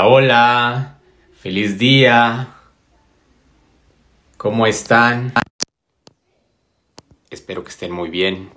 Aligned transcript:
Hola, 0.00 1.00
feliz 1.40 1.76
día. 1.76 2.54
¿Cómo 4.36 4.66
están? 4.68 5.32
Espero 7.30 7.64
que 7.64 7.70
estén 7.70 7.90
muy 7.90 8.08
bien. 8.08 8.50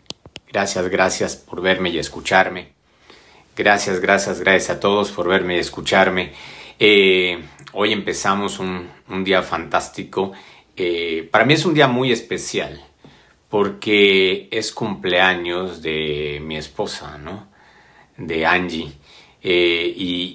Gracias, 0.47 0.87
gracias 0.89 1.35
por 1.35 1.61
verme 1.61 1.89
y 1.89 1.97
escucharme. 1.97 2.73
Gracias, 3.55 4.01
gracias, 4.01 4.39
gracias 4.39 4.69
a 4.69 4.79
todos 4.79 5.11
por 5.11 5.27
verme 5.27 5.55
y 5.55 5.59
escucharme. 5.59 6.33
Eh, 6.77 7.43
hoy 7.73 7.91
empezamos 7.91 8.59
un, 8.59 8.91
día 9.23 9.41
fantástico. 9.41 10.33
Eh, 10.75 11.27
para 11.31 11.45
mí 11.45 11.55
es 11.55 11.65
un 11.65 11.73
día 11.73 11.87
muy 11.87 12.11
especial 12.11 12.83
porque 13.49 14.47
es 14.51 14.71
cumpleaños 14.71 15.81
de 15.81 16.39
mi 16.43 16.57
esposa, 16.57 17.17
¿no? 17.17 17.47
De 18.15 18.45
Angie. 18.45 19.00
Eh, 19.43 19.93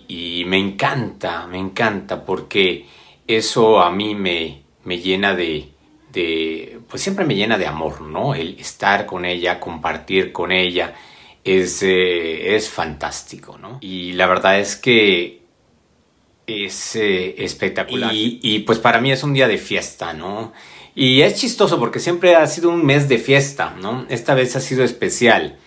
y, 0.09 0.45
me 0.47 0.59
encanta, 0.59 1.47
me 1.49 1.59
encanta 1.59 2.25
porque 2.25 2.87
eso 3.27 3.81
a 3.81 3.91
mí 3.91 4.15
me, 4.15 4.63
me 4.85 4.99
llena 4.99 5.35
de, 5.35 5.71
de, 6.13 6.79
pues 6.89 7.03
siempre 7.03 7.25
me 7.25 7.35
llena 7.35 7.59
de 7.59 7.67
amor, 7.67 8.01
¿no? 8.01 8.35
El 8.35 8.59
estar 8.61 9.07
con 9.07 9.25
ella, 9.25 9.59
compartir 9.59 10.33
con 10.33 10.53
ella, 10.53 10.95
es, 11.43 11.83
eh, 11.83 12.55
es 12.55 12.71
fantástico, 12.71 13.59
¿no? 13.59 13.79
Y 13.81 14.13
la 14.13 14.27
verdad 14.27 14.61
es 14.61 14.77
que 14.77 15.43
es 16.47 16.95
eh, 16.95 17.35
espectacular. 17.39 18.15
Y, 18.15 18.39
y, 18.43 18.61
pues 18.61 18.79
para 18.79 19.01
mí 19.01 19.11
es 19.11 19.25
un 19.25 19.33
día 19.33 19.49
de 19.49 19.59
fiesta, 19.59 20.13
¿no? 20.13 20.53
Y 20.95 21.23
es 21.23 21.35
chistoso 21.35 21.79
porque 21.79 21.99
siempre 21.99 22.37
ha 22.37 22.47
sido 22.47 22.71
un 22.71 22.85
mes 22.85 23.09
de 23.09 23.19
fiesta, 23.19 23.75
¿no? 23.81 24.07
Esta 24.09 24.35
vez 24.35 24.55
ha 24.55 24.61
sido 24.61 24.85
especial. 24.85 25.59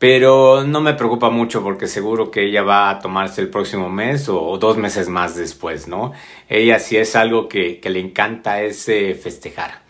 Pero 0.00 0.64
no 0.64 0.80
me 0.80 0.94
preocupa 0.94 1.28
mucho 1.28 1.62
porque 1.62 1.86
seguro 1.86 2.30
que 2.30 2.46
ella 2.46 2.62
va 2.62 2.88
a 2.88 3.00
tomarse 3.00 3.42
el 3.42 3.50
próximo 3.50 3.90
mes 3.90 4.30
o, 4.30 4.56
dos 4.56 4.78
meses 4.78 5.10
más 5.10 5.36
después, 5.36 5.88
¿no? 5.88 6.12
Ella 6.48 6.78
sí 6.78 6.96
es 6.96 7.14
algo 7.16 7.50
que, 7.50 7.82
le 7.84 8.00
encanta 8.00 8.62
es 8.62 8.86
festejar. 9.22 9.82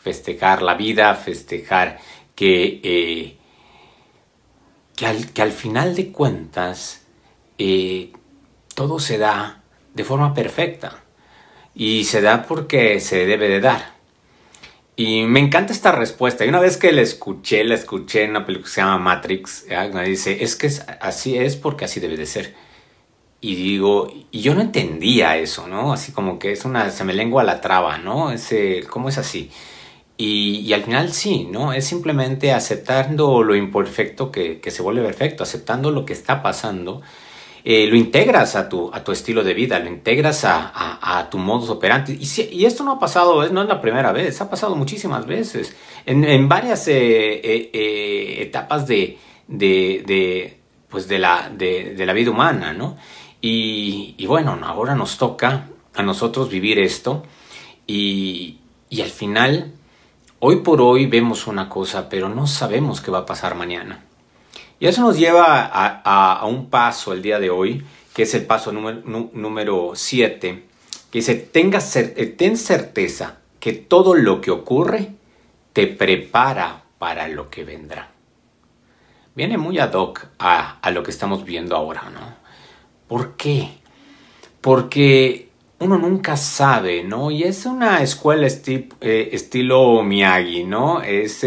Festejar 0.00 0.62
la 0.62 0.72
vida, 0.72 1.14
festejar 1.14 1.98
que, 2.34 2.80
eh, 2.82 3.36
que, 4.96 5.42
al, 5.42 5.52
final 5.52 5.94
de 5.94 6.12
cuentas 6.12 7.02
eh, 7.58 8.12
todo 8.74 8.98
se 8.98 9.18
da 9.18 9.60
de 9.92 10.04
forma 10.04 10.32
perfecta. 10.32 11.04
Y 11.74 12.04
se 12.04 12.22
da 12.22 12.44
porque 12.44 13.00
se 13.00 13.26
debe 13.26 13.50
de 13.50 13.60
dar. 13.60 13.97
Y 14.98 15.26
me 15.26 15.38
encanta 15.38 15.72
esta 15.72 15.92
respuesta. 15.92 16.44
Y 16.44 16.48
una 16.48 16.58
vez 16.58 16.76
que 16.76 16.90
la 16.90 17.02
escuché, 17.02 17.62
la 17.62 17.76
escuché 17.76 18.24
en 18.24 18.30
una 18.30 18.44
película 18.44 18.66
que 18.66 18.74
se 18.74 18.80
llama 18.80 18.98
Matrix, 18.98 19.64
me 19.94 20.04
dice, 20.04 20.42
es 20.42 20.56
que 20.56 20.68
así 21.00 21.38
es 21.38 21.54
porque 21.54 21.84
así 21.84 22.00
debe 22.00 22.16
de 22.16 22.26
ser. 22.26 22.56
Y 23.40 23.54
digo, 23.54 24.12
y 24.32 24.40
yo 24.40 24.56
no 24.56 24.60
entendía 24.60 25.36
eso, 25.36 25.68
¿no? 25.68 25.92
Así 25.92 26.10
como 26.10 26.40
que 26.40 26.50
es 26.50 26.64
una, 26.64 26.90
se 26.90 27.04
me 27.04 27.14
lengua 27.14 27.44
la 27.44 27.60
traba, 27.60 27.98
¿no? 27.98 28.32
Ese, 28.32 28.82
¿Cómo 28.90 29.08
es 29.08 29.18
así? 29.18 29.52
Y, 30.16 30.72
al 30.72 30.82
final 30.82 31.12
sí, 31.12 31.44
¿no? 31.48 31.72
Es 31.72 31.86
simplemente 31.86 32.52
aceptando 32.52 33.44
lo 33.44 33.54
imperfecto 33.54 34.32
que 34.32 34.60
se 34.68 34.82
vuelve 34.82 35.02
perfecto, 35.04 35.44
aceptando 35.44 35.92
lo 35.92 36.04
que 36.06 36.12
está 36.12 36.42
pasando 36.42 37.02
eh, 37.64 37.86
lo 37.86 37.96
integras 37.96 38.56
a 38.56 38.68
tu, 38.68 38.90
a 38.92 39.02
tu 39.02 39.12
estilo 39.12 39.42
de 39.42 39.54
vida, 39.54 39.78
lo 39.78 39.88
integras 39.88 40.44
a, 40.44 41.28
tu 41.30 41.38
modus 41.38 41.70
operandi. 41.70 42.18
Y, 42.20 42.42
y, 42.56 42.64
esto 42.66 42.84
no 42.84 42.92
ha 42.92 42.98
pasado, 42.98 43.48
no 43.50 43.62
es 43.62 43.68
la 43.68 43.80
primera 43.80 44.12
vez, 44.12 44.40
ha 44.40 44.48
pasado 44.48 44.76
muchísimas 44.76 45.26
veces, 45.26 45.76
en, 46.06 46.48
varias 46.48 46.88
eh, 46.88 47.40
eh, 47.44 48.42
etapas 48.42 48.86
de, 48.86 49.18
de, 49.46 50.58
pues 50.88 51.08
de, 51.08 51.18
la, 51.18 51.50
de, 51.50 51.94
la 52.04 52.12
vida 52.12 52.30
humana, 52.30 52.72
¿no? 52.72 52.96
Y, 53.40 54.14
y, 54.16 54.26
bueno, 54.26 54.58
ahora 54.62 54.94
nos 54.94 55.18
toca 55.18 55.68
a 55.94 56.02
nosotros 56.02 56.48
vivir 56.48 56.78
esto 56.78 57.24
y, 57.86 58.58
y 58.90 59.02
al 59.02 59.10
final, 59.10 59.72
hoy 60.40 60.56
por 60.56 60.80
hoy 60.80 61.06
vemos 61.06 61.46
una 61.46 61.68
cosa, 61.68 62.08
pero 62.08 62.28
no 62.28 62.46
sabemos 62.46 63.00
qué 63.00 63.10
va 63.10 63.18
a 63.18 63.26
pasar 63.26 63.54
mañana. 63.54 64.07
Y 64.80 64.86
eso 64.86 65.02
nos 65.02 65.18
lleva 65.18 65.70
a, 65.72 66.46
un 66.46 66.70
paso 66.70 67.12
el 67.12 67.22
día 67.22 67.40
de 67.40 67.50
hoy, 67.50 67.84
que 68.14 68.22
es 68.22 68.34
el 68.34 68.46
paso 68.46 68.72
número 68.72 69.92
7, 69.94 70.64
que 71.10 71.18
dice, 71.18 71.34
Tenga 71.34 71.80
eh, 71.94 72.34
ten 72.36 72.56
certeza 72.56 73.38
que 73.58 73.72
todo 73.72 74.14
lo 74.14 74.40
que 74.40 74.50
ocurre 74.50 75.12
te 75.72 75.86
prepara 75.88 76.82
para 76.98 77.26
lo 77.28 77.50
que 77.50 77.64
vendrá. 77.64 78.10
Viene 79.34 79.58
muy 79.58 79.78
ad 79.78 79.94
hoc 79.94 80.26
a, 80.38 80.80
lo 80.92 81.02
que 81.02 81.10
estamos 81.10 81.44
viendo 81.44 81.76
ahora, 81.76 82.10
¿no? 82.12 82.36
¿Por 83.08 83.36
qué? 83.36 83.78
Porque 84.60 85.48
uno 85.80 85.98
nunca 85.98 86.36
sabe, 86.36 87.04
¿no? 87.04 87.30
Y 87.30 87.44
es 87.44 87.66
una 87.66 88.02
escuela 88.02 88.46
eh, 88.46 89.28
estilo 89.32 90.02
Miyagi, 90.02 90.64
¿no? 90.64 91.02
Es 91.02 91.44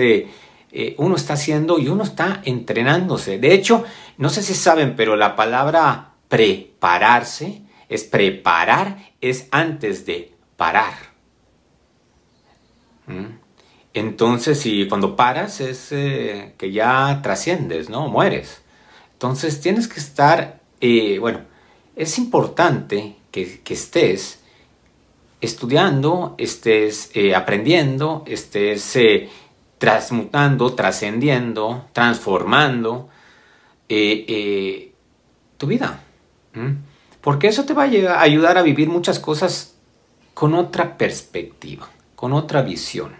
eh, 0.74 0.96
uno 0.98 1.18
está 1.18 1.34
haciendo 1.34 1.80
y 1.80 1.90
uno 1.90 2.04
está 2.04 2.42
entrenándose. 2.46 3.38
De 3.40 3.54
hecho, 3.54 3.84
no 4.18 4.30
sé 4.30 4.42
si 4.42 4.54
saben, 4.54 4.96
pero 4.96 5.18
la 5.18 5.36
palabra 5.36 6.14
prepararse 6.30 7.64
es 7.90 8.06
preparar, 8.06 9.12
es 9.20 9.50
antes 9.52 10.06
de 10.06 10.34
parar. 10.56 10.94
¿Mm? 13.08 13.40
Entonces, 13.94 14.62
si 14.62 14.88
cuando 14.88 15.18
paras 15.18 15.60
es 15.60 15.92
eh, 15.92 16.54
que 16.58 16.72
ya 16.72 17.20
trasciendes, 17.22 17.90
¿no? 17.90 18.08
Mueres. 18.08 18.62
Entonces 19.12 19.60
tienes 19.60 19.90
que 19.90 20.00
estar, 20.00 20.62
eh, 20.80 21.20
bueno, 21.20 21.42
es 21.98 22.18
importante 22.18 23.18
que, 23.30 23.60
que 23.60 23.74
estés 23.74 24.40
estudiando, 25.42 26.36
estés 26.38 27.12
aprendiendo, 27.36 28.24
estés 28.26 28.96
transmutando, 29.82 30.74
trascendiendo, 30.76 31.88
transformando 31.92 33.10
eh, 33.90 34.26
eh, 34.28 34.92
tu 35.58 35.66
vida. 35.66 36.04
Porque 37.20 37.48
eso 37.48 37.66
te 37.66 37.74
va 37.74 37.86
a 37.86 38.22
ayudar 38.22 38.60
a 38.60 38.62
vivir 38.62 38.90
muchas 38.90 39.18
cosas 39.18 39.76
con 40.36 40.54
otra 40.54 41.00
perspectiva, 41.00 41.90
con 42.16 42.32
otra 42.34 42.62
visión. 42.62 43.16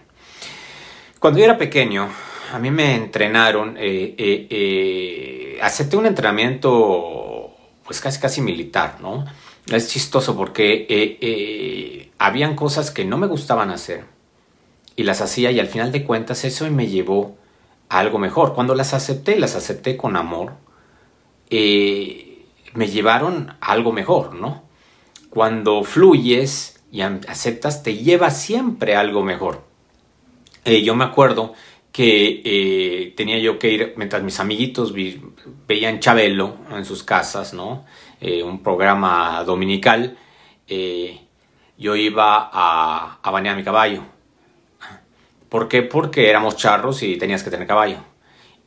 Cuando 1.18 1.40
yo 1.40 1.46
era 1.46 1.58
pequeño, 1.58 2.08
a 2.52 2.60
mí 2.60 2.70
me 2.70 2.94
entrenaron, 2.94 3.74
eh, 3.76 5.58
acepté 5.60 5.96
un 5.96 6.06
entrenamiento 6.06 7.56
pues 7.84 8.00
casi 8.00 8.20
casi 8.20 8.40
militar, 8.40 8.98
¿no? 9.00 9.24
Es 9.66 9.88
chistoso 9.88 10.36
porque 10.36 12.12
habían 12.18 12.54
cosas 12.54 12.92
que 12.92 13.04
no 13.04 13.18
me 13.18 13.26
gustaban 13.26 13.72
hacer 13.72 14.11
y 14.96 15.04
las 15.04 15.20
hacía 15.20 15.50
y 15.50 15.60
al 15.60 15.68
final 15.68 15.92
de 15.92 16.04
cuentas 16.04 16.44
eso 16.44 16.70
me 16.70 16.86
llevó 16.88 17.36
a 17.88 17.98
algo 17.98 18.18
mejor. 18.18 18.54
Cuando 18.54 18.74
las 18.74 18.94
acepté, 18.94 19.38
las 19.38 19.56
acepté 19.56 19.96
con 19.96 20.16
amor, 20.16 20.54
eh, 21.50 22.46
me 22.74 22.88
llevaron 22.88 23.54
a 23.60 23.72
algo 23.72 23.92
mejor, 23.92 24.34
¿no? 24.34 24.62
Cuando 25.30 25.82
fluyes 25.84 26.82
y 26.90 27.00
aceptas, 27.00 27.82
te 27.82 27.96
lleva 27.96 28.30
siempre 28.30 28.96
a 28.96 29.00
algo 29.00 29.22
mejor. 29.22 29.64
Eh, 30.64 30.82
yo 30.82 30.94
me 30.94 31.04
acuerdo 31.04 31.54
que 31.90 32.42
eh, 32.44 33.14
tenía 33.16 33.38
yo 33.38 33.58
que 33.58 33.70
ir, 33.70 33.94
mientras 33.96 34.22
mis 34.22 34.40
amiguitos 34.40 34.94
veían 35.66 36.00
Chabelo 36.00 36.56
en 36.70 36.84
sus 36.84 37.02
casas, 37.02 37.52
¿no? 37.52 37.84
un 38.44 38.62
programa 38.62 39.42
dominical, 39.42 40.16
yo 41.76 41.96
iba 41.96 42.50
a, 42.52 43.18
a 43.20 43.54
mi 43.56 43.64
caballo 43.64 44.04
¿Por 45.52 45.68
qué? 45.68 45.82
Porque 45.82 46.30
éramos 46.30 46.56
charros 46.56 47.02
y 47.02 47.18
tenías 47.18 47.42
que 47.42 47.50
tener 47.50 47.66
caballo. 47.66 47.98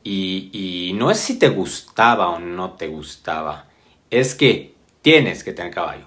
Y, 0.04 0.92
no 0.94 1.10
es 1.10 1.18
si 1.18 1.36
te 1.36 1.48
gustaba 1.48 2.28
o 2.28 2.38
no 2.38 2.74
te 2.74 2.86
gustaba, 2.86 3.66
es 4.08 4.36
que 4.36 4.76
tienes 5.02 5.42
que 5.42 5.52
tener 5.52 5.74
caballo. 5.74 6.06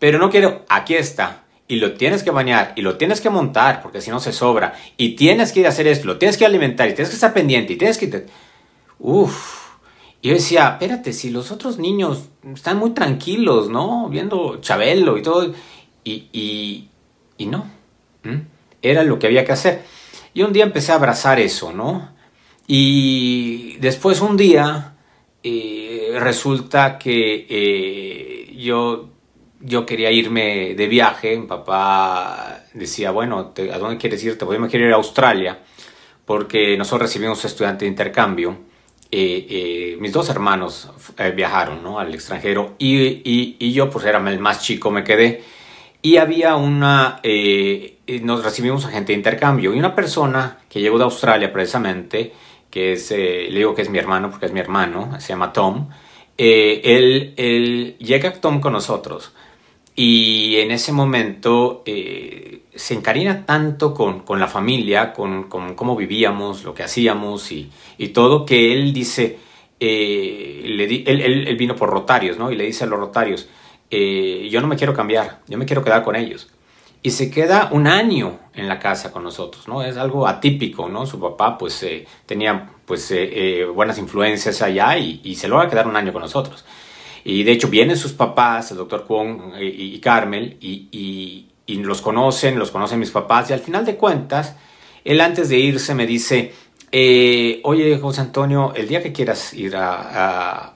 Pero 0.00 0.18
no 0.18 0.28
quiero, 0.28 0.64
aquí 0.68 0.96
está, 0.96 1.44
y 1.68 1.76
lo 1.76 1.94
tienes 1.94 2.24
que 2.24 2.32
bañar, 2.32 2.72
y 2.74 2.82
lo 2.82 2.96
tienes 2.96 3.20
que 3.20 3.30
montar, 3.30 3.82
porque 3.82 4.00
si 4.00 4.10
no 4.10 4.18
se 4.18 4.32
sobra, 4.32 4.74
y 4.96 5.14
tienes 5.14 5.52
que 5.52 5.60
ir 5.60 5.66
a 5.66 5.68
hacer 5.68 5.86
esto, 5.86 6.08
lo 6.08 6.18
tienes 6.18 6.36
que 6.36 6.44
alimentar, 6.44 6.88
y 6.88 6.94
tienes 6.94 7.10
que 7.10 7.14
estar 7.14 7.32
pendiente, 7.32 7.74
y 7.74 7.76
tienes 7.76 7.96
que... 7.96 8.26
Uf. 8.98 9.76
Y 10.22 10.30
yo 10.30 10.34
decía, 10.34 10.70
espérate, 10.70 11.12
si 11.12 11.30
los 11.30 11.52
otros 11.52 11.78
niños 11.78 12.30
están 12.52 12.78
muy 12.78 12.90
tranquilos, 12.90 13.68
¿no? 13.68 14.08
Viendo 14.08 14.60
Chabelo 14.60 15.16
y 15.16 15.22
todo, 15.22 15.54
y, 16.02 16.88
y, 17.38 17.46
no. 17.46 17.70
Era 18.82 19.04
lo 19.04 19.20
que 19.20 19.28
había 19.28 19.44
que 19.44 19.52
hacer. 19.52 19.99
Y 20.34 20.42
un 20.42 20.52
día 20.52 20.64
empecé 20.64 20.92
a 20.92 20.96
abrazar 20.96 21.40
eso, 21.40 21.72
¿no? 21.72 22.14
Y 22.66 23.76
después 23.78 24.20
un 24.20 24.36
día 24.36 24.94
eh, 25.42 26.16
resulta 26.18 26.98
que 26.98 27.46
eh, 27.48 28.54
yo, 28.56 29.10
yo 29.60 29.84
quería 29.84 30.10
irme 30.10 30.74
de 30.74 30.86
viaje. 30.86 31.36
Mi 31.36 31.46
papá 31.46 32.64
decía, 32.74 33.10
bueno, 33.10 33.52
¿a 33.72 33.78
dónde 33.78 33.96
quieres 33.96 34.22
irte? 34.22 34.46
Pues 34.46 34.56
yo 34.56 34.62
me 34.62 34.68
quiero 34.68 34.86
ir 34.86 34.92
a 34.92 34.96
Australia 34.96 35.58
porque 36.24 36.76
nosotros 36.76 37.08
recibimos 37.08 37.44
estudiante 37.44 37.84
de 37.84 37.90
intercambio 37.90 38.70
mis 39.12 40.12
dos 40.12 40.28
hermanos 40.28 40.88
viajaron 41.34 41.82
¿no? 41.82 41.98
al 41.98 42.14
extranjero 42.14 42.76
y, 42.78 42.96
y, 42.98 43.56
y, 43.58 43.72
yo 43.72 43.90
pues 43.90 44.04
era 44.04 44.18
el 44.30 44.38
más 44.38 44.62
chico, 44.62 44.92
me 44.92 45.02
quedé. 45.02 45.42
Y 46.02 46.16
había 46.16 46.56
una, 46.56 47.20
nos 48.22 48.44
recibimos 48.44 48.86
a 48.86 48.90
gente 48.90 49.12
de 49.12 49.18
intercambio 49.18 49.74
y 49.74 49.78
una 49.78 49.94
persona 49.94 50.58
que 50.68 50.80
llegó 50.80 50.96
de 50.98 51.04
Australia 51.04 51.52
precisamente, 51.52 52.32
que 52.70 52.92
es, 52.92 53.10
le 53.10 53.50
digo 53.50 53.74
que 53.74 53.82
es 53.82 53.90
mi 53.90 53.98
hermano 53.98 54.30
porque 54.30 54.46
es 54.46 54.52
mi 54.52 54.60
hermano, 54.60 55.20
se 55.20 55.28
llama 55.28 55.52
Tom, 55.52 55.90
él, 56.38 57.34
él 57.36 57.96
llega 57.98 58.32
Tom 58.32 58.60
con 58.60 58.72
nosotros 58.72 59.32
y 60.02 60.56
en 60.56 60.70
ese 60.70 60.92
momento 60.92 61.82
eh, 61.84 62.62
se 62.74 62.94
encarina 62.94 63.44
tanto 63.44 63.92
con, 63.92 64.20
con 64.20 64.40
la 64.40 64.46
familia, 64.46 65.12
con, 65.12 65.44
con, 65.44 65.74
cómo 65.74 65.94
vivíamos, 65.94 66.64
lo 66.64 66.72
que 66.72 66.82
hacíamos 66.82 67.52
y, 67.52 67.70
y 67.98 68.08
todo, 68.08 68.46
que 68.46 68.72
él 68.72 68.94
dice, 68.94 69.38
eh, 69.78 70.62
le 70.64 70.86
di, 70.86 71.04
él, 71.06 71.20
él, 71.46 71.56
vino 71.56 71.76
por 71.76 71.90
rotarios, 71.90 72.38
¿no? 72.38 72.50
Y 72.50 72.56
le 72.56 72.64
dice 72.64 72.84
a 72.84 72.86
los 72.86 72.98
rotarios, 72.98 73.48
eh, 73.90 74.48
yo 74.50 74.60
no 74.60 74.66
me 74.66 74.76
quiero 74.76 74.94
cambiar, 74.94 75.40
yo 75.48 75.58
me 75.58 75.66
quiero 75.66 75.82
quedar 75.82 76.02
con 76.02 76.16
ellos. 76.16 76.48
Y 77.02 77.12
se 77.12 77.30
queda 77.30 77.70
un 77.72 77.86
año 77.86 78.38
en 78.54 78.68
la 78.68 78.78
casa 78.78 79.10
con 79.10 79.22
nosotros, 79.22 79.66
¿no? 79.66 79.82
Es 79.82 79.96
algo 79.96 80.26
atípico, 80.28 80.88
¿no? 80.88 81.06
Su 81.06 81.18
papá, 81.18 81.56
pues, 81.56 81.86
tenía, 82.26 82.68
pues, 82.84 83.14
buenas 83.74 83.96
influencias 83.96 84.60
allá 84.60 84.98
y, 84.98 85.22
y 85.24 85.36
se 85.36 85.48
lo 85.48 85.56
va 85.56 85.64
a 85.64 85.68
quedar 85.70 85.86
un 85.86 85.96
año 85.96 86.12
con 86.12 86.20
nosotros. 86.20 86.64
Y 87.24 87.42
de 87.42 87.52
hecho 87.52 87.68
vienen 87.68 87.96
sus 87.96 88.12
papás, 88.12 88.70
el 88.70 88.78
doctor 88.78 89.04
Kwon 89.04 89.52
y, 89.60 89.98
Carmel, 90.00 90.56
y, 90.60 91.46
los 91.66 92.00
conocen, 92.00 92.58
los 92.58 92.70
conocen 92.70 92.98
mis 92.98 93.10
papás, 93.10 93.50
y 93.50 93.52
al 93.52 93.60
final 93.60 93.84
de 93.84 93.96
cuentas, 93.96 94.56
él 95.04 95.20
antes 95.20 95.48
de 95.48 95.58
irse 95.58 95.94
me 95.94 96.06
dice, 96.06 96.52
eh, 96.90 97.60
oye 97.62 97.96
José 97.98 98.22
Antonio, 98.22 98.72
el 98.74 98.88
día 98.88 99.02
que 99.02 99.12
quieras 99.12 99.54
ir 99.54 99.76
a, 99.76 100.74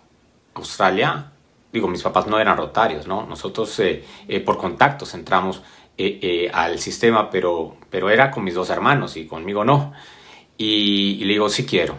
Australia, 0.56 1.32
digo, 1.74 1.88
mis 1.88 2.02
papás 2.02 2.26
no 2.26 2.40
eran 2.40 2.56
rotarios, 2.56 3.06
¿no? 3.06 3.26
Nosotros 3.26 3.78
eh, 3.80 4.02
eh, 4.26 4.40
por 4.40 4.56
contactos 4.56 5.12
entramos 5.12 5.62
al 6.52 6.80
sistema, 6.80 7.30
pero, 7.30 7.76
pero 7.90 8.10
era 8.10 8.30
con 8.30 8.42
mis 8.42 8.54
dos 8.54 8.70
hermanos 8.70 9.16
y 9.16 9.26
conmigo 9.26 9.64
no. 9.64 9.92
Y, 10.56 11.18
y 11.20 11.24
le 11.24 11.34
digo, 11.34 11.48
sí 11.48 11.66
quiero. 11.66 11.94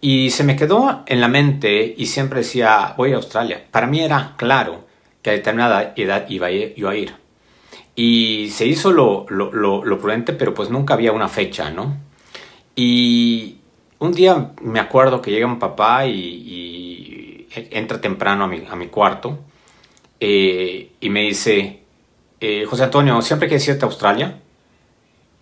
Y 0.00 0.30
se 0.30 0.42
me 0.42 0.56
quedó 0.56 1.02
en 1.06 1.20
la 1.20 1.28
mente 1.28 1.94
y 1.96 2.06
siempre 2.06 2.40
decía, 2.40 2.94
voy 2.96 3.12
a 3.12 3.16
Australia. 3.16 3.64
Para 3.70 3.86
mí 3.86 4.00
era 4.00 4.34
claro 4.36 4.84
que 5.22 5.30
a 5.30 5.32
determinada 5.32 5.94
edad 5.96 6.26
iba 6.28 6.50
yo 6.50 6.88
a 6.90 6.94
ir. 6.96 7.14
Y 7.96 8.50
se 8.50 8.66
hizo 8.66 8.92
lo, 8.92 9.24
lo, 9.30 9.98
prudente, 9.98 10.32
pero 10.34 10.52
pues 10.52 10.68
nunca 10.68 10.94
había 10.94 11.12
una 11.12 11.28
fecha, 11.28 11.70
¿no? 11.70 11.96
Y 12.76 13.58
un 13.98 14.12
día 14.12 14.50
me 14.60 14.80
acuerdo 14.80 15.22
que 15.22 15.30
llega 15.30 15.46
mi 15.46 15.56
papá 15.56 16.06
y, 16.06 16.93
entra 17.54 18.00
temprano 18.00 18.44
a 18.44 18.46
mi, 18.46 18.64
a 18.68 18.76
mi 18.76 18.88
cuarto 18.88 19.38
eh, 20.20 20.92
y 21.00 21.08
me 21.10 21.22
dice, 21.22 21.82
eh, 22.40 22.64
José 22.64 22.84
Antonio, 22.84 23.20
¿siempre 23.22 23.48
quieres 23.48 23.66
irte 23.68 23.84
a 23.84 23.88
Australia? 23.88 24.40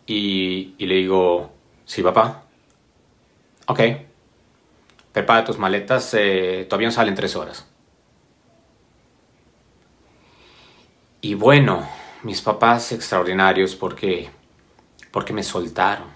Y, 0.07 0.75
le 0.79 0.95
digo, 0.97 1.53
sí, 1.85 2.03
papá. 2.03 2.45
Ok 3.67 3.81
prepara 5.13 5.45
tus 5.45 5.59
maletas, 5.59 6.15
eh, 6.15 6.67
todavía 6.69 6.89
no 6.89 6.93
salen 6.93 7.15
tres 7.15 7.37
horas. 7.37 7.69
Y 11.21 11.35
bueno, 11.35 11.87
mis 12.23 12.41
papás 12.41 12.91
extraordinarios 12.93 13.77
porque, 13.77 14.31
porque 15.11 15.33
me 15.33 15.43
soltaron. 15.43 16.09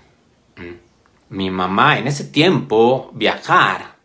Mi 1.28 1.50
mamá, 1.50 1.98
en 1.98 2.08
ese 2.08 2.24
tiempo, 2.24 3.10
viajar 3.12 3.95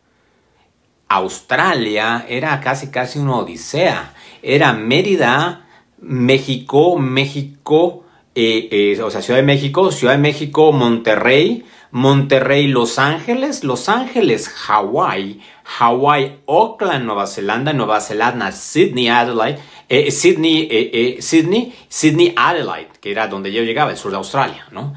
Australia 1.15 2.25
era 2.27 2.59
casi 2.59 2.89
casi 2.89 3.19
una 3.19 3.37
odisea. 3.37 4.13
Era 4.41 4.73
Mérida, 4.73 5.65
México, 5.99 6.97
México, 6.97 8.05
eh, 8.33 8.69
eh, 8.71 9.01
o 9.01 9.11
sea, 9.11 9.21
Ciudad 9.21 9.39
de 9.39 9.45
México, 9.45 9.91
Ciudad 9.91 10.13
de 10.13 10.19
México, 10.19 10.71
Monterrey, 10.71 11.65
Monterrey, 11.91 12.67
Los 12.67 12.97
Ángeles, 12.97 13.63
Los 13.63 13.89
Ángeles, 13.89 14.47
Hawái, 14.47 15.41
Hawái, 15.63 16.39
Auckland, 16.47 17.05
Nueva 17.05 17.27
Zelanda, 17.27 17.73
Nueva 17.73 17.99
Zelanda, 17.99 18.51
Sydney, 18.51 19.09
Adelaide, 19.09 19.59
eh, 19.89 20.09
Sydney, 20.09 20.69
eh, 20.71 20.89
eh, 20.93 21.21
Sydney, 21.21 21.73
Sydney, 21.89 22.33
Adelaide, 22.35 22.91
que 23.01 23.11
era 23.11 23.27
donde 23.27 23.51
yo 23.51 23.63
llegaba, 23.63 23.91
el 23.91 23.97
sur 23.97 24.11
de 24.11 24.17
Australia, 24.17 24.65
¿no? 24.71 24.93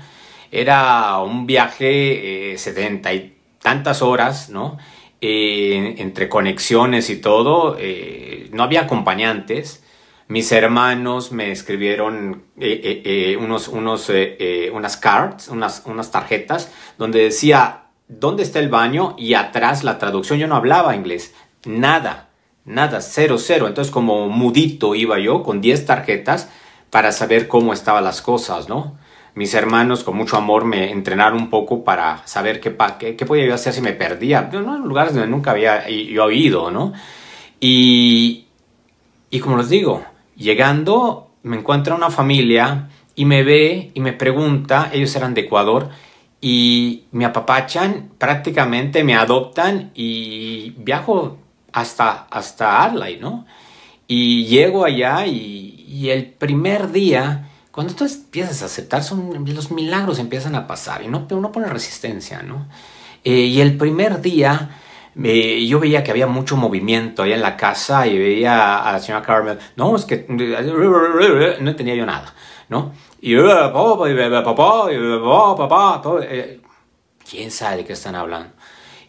Era 0.52 1.19
un 1.19 1.46
viaje 1.46 2.55
setenta 2.56 3.12
y 3.12 3.37
tantas 3.60 4.02
horas, 4.02 4.50
¿no? 4.50 4.78
Entre 5.26 6.28
conexiones 6.28 7.08
y 7.10 7.16
todo, 7.16 7.76
no 8.52 8.62
había 8.62 8.82
acompañantes, 8.82 9.82
mis 10.26 10.50
hermanos 10.52 11.32
me 11.32 11.50
escribieron 11.50 12.44
eh, 12.58 12.80
eh, 12.82 13.02
eh, 13.04 13.36
unos, 13.36 13.68
unos, 13.68 14.10
unas 14.72 14.96
cards, 14.96 15.48
unas, 15.48 15.82
unas 15.84 16.10
tarjetas, 16.10 16.70
donde 16.96 17.22
decía, 17.22 17.84
¿dónde 18.08 18.42
está 18.42 18.58
el 18.58 18.68
baño? 18.70 19.14
Y 19.18 19.34
atrás 19.34 19.84
la 19.84 19.98
traducción, 19.98 20.38
yo 20.38 20.46
no 20.46 20.56
hablaba 20.56 20.96
inglés, 20.96 21.34
nada, 21.66 22.30
nada, 22.64 23.00
cero, 23.00 23.36
cero. 23.38 23.66
Entonces 23.66 23.92
como 23.92 24.28
mudito 24.28 24.94
iba 24.94 25.18
yo 25.18 25.42
con 25.42 25.60
10 25.60 25.86
tarjetas 25.86 26.48
para 26.90 27.12
saber 27.12 27.46
cómo 27.48 27.72
estaban 27.72 28.04
las 28.04 28.22
cosas, 28.22 28.68
¿no? 28.68 28.96
Mis 29.34 29.54
hermanos 29.54 30.04
con 30.04 30.16
mucho 30.16 30.36
amor 30.36 30.64
me 30.64 30.90
entrenaron 30.90 31.40
un 31.40 31.50
poco 31.50 31.84
para 31.84 32.26
saber 32.26 32.60
qué, 32.60 32.76
qué, 32.98 33.16
qué 33.16 33.26
podía 33.26 33.46
yo 33.46 33.54
hacer 33.54 33.72
si 33.72 33.81
me 33.81 33.92
perdía. 33.92 34.48
¿no? 34.52 34.78
Lugares 34.78 35.14
donde 35.14 35.28
nunca 35.28 35.50
había 35.50 35.88
yo 35.88 36.25
oído, 36.25 36.70
¿no? 36.70 36.92
Y, 37.60 38.46
y 39.31 39.40
como 39.40 39.56
les 39.56 39.69
digo, 39.69 40.04
Llegando, 40.36 41.31
me 41.44 41.56
encuentra 41.56 41.94
una 41.94 42.10
familia 42.10 42.88
y 43.14 43.25
me 43.25 43.44
ve 43.44 43.92
y 43.94 44.00
me 44.00 44.12
pregunta, 44.12 44.90
ellos 44.92 45.14
eran 45.14 45.34
de 45.34 45.42
Ecuador, 45.42 45.90
y 46.40 47.04
me 47.12 47.25
apapachan, 47.25 48.10
prácticamente 48.19 49.04
me 49.04 49.14
adoptan 49.14 49.92
y 49.94 50.70
viajo 50.76 51.38
hasta, 51.72 52.26
hasta 52.31 52.82
Adelaide, 52.82 53.20
¿no? 53.20 53.46
Y 54.08 54.44
llego 54.46 54.84
allá 54.84 55.26
y, 55.26 56.10
el 56.10 56.26
primer 56.26 56.91
día, 56.91 57.48
cuando 57.74 57.94
tú 57.94 58.04
empiezas 58.04 58.62
a 58.62 58.66
aceptar, 58.66 59.02
son, 59.02 59.44
los 59.52 59.72
milagros 59.72 60.20
empiezan 60.20 60.54
a 60.54 60.64
pasar 60.64 61.02
y 61.02 61.08
no, 61.08 61.26
uno 61.28 61.50
pone 61.50 61.66
resistencia, 61.66 62.40
¿no? 62.40 62.69
Eh, 63.24 63.32
y 63.32 63.60
el 63.60 63.76
primer 63.76 64.20
día 64.20 64.78
yo 65.16 65.81
veía 65.81 66.04
que 66.04 66.10
había 66.12 66.28
mucho 66.28 66.56
movimiento 66.56 67.22
ahí 67.22 67.32
en 67.32 67.40
la 67.40 67.56
casa 67.56 68.06
y 68.06 68.16
veía 68.16 68.78
a 68.78 68.93
la 68.93 68.98
señora 69.00 69.24
Carmel, 69.24 69.58
no, 69.76 69.96
es 69.96 70.04
que 70.04 70.24
no 70.28 71.70
entendía 71.70 71.94
yo 71.96 72.06
nada, 72.06 72.32
¿no? 72.69 72.93
Y 73.20 73.34
quién 77.28 77.50
sabe 77.50 77.78
de 77.78 77.84
qué 77.84 77.94
están 77.94 78.14
hablando. 78.14 78.50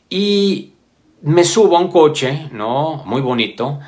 Y 0.09 0.73
me 1.21 1.43
subo 1.43 1.77
a 1.77 1.81
un 1.81 1.89
coche, 1.89 2.49
¿no? 2.51 3.03
Muy 3.05 3.21
bonito. 3.21 3.79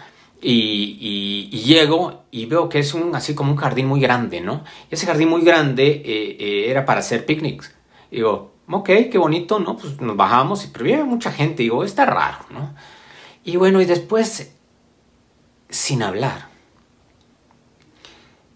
Y, 0.49 1.49
y, 1.51 1.59
llego 1.63 2.23
y 2.31 2.45
veo 2.45 2.69
que 2.69 2.79
es 2.79 2.93
un, 2.93 3.13
así 3.13 3.35
como 3.35 3.51
un 3.51 3.57
jardín 3.57 3.85
muy 3.85 3.99
grande, 3.99 4.39
¿no? 4.39 4.63
Y 4.89 4.95
ese 4.95 5.05
jardín 5.05 5.27
muy 5.27 5.41
grande 5.41 5.87
eh, 6.05 6.37
eh, 6.39 6.65
era 6.69 6.85
para 6.85 7.01
hacer 7.01 7.25
picnics. 7.25 7.75
Digo, 8.09 8.53
ok, 8.71 8.85
qué 9.11 9.17
bonito, 9.17 9.59
¿no? 9.59 9.75
Pues 9.75 9.99
nos 9.99 10.15
bajamos, 10.15 10.63
y, 10.63 10.67
pero 10.69 11.05
mucha 11.05 11.33
gente, 11.33 11.63
digo, 11.63 11.83
está 11.83 12.05
raro, 12.05 12.45
¿no? 12.49 12.73
Y 13.43 13.57
bueno, 13.57 13.81
y 13.81 13.85
después, 13.85 14.53
sin 15.67 16.01
hablar, 16.01 16.47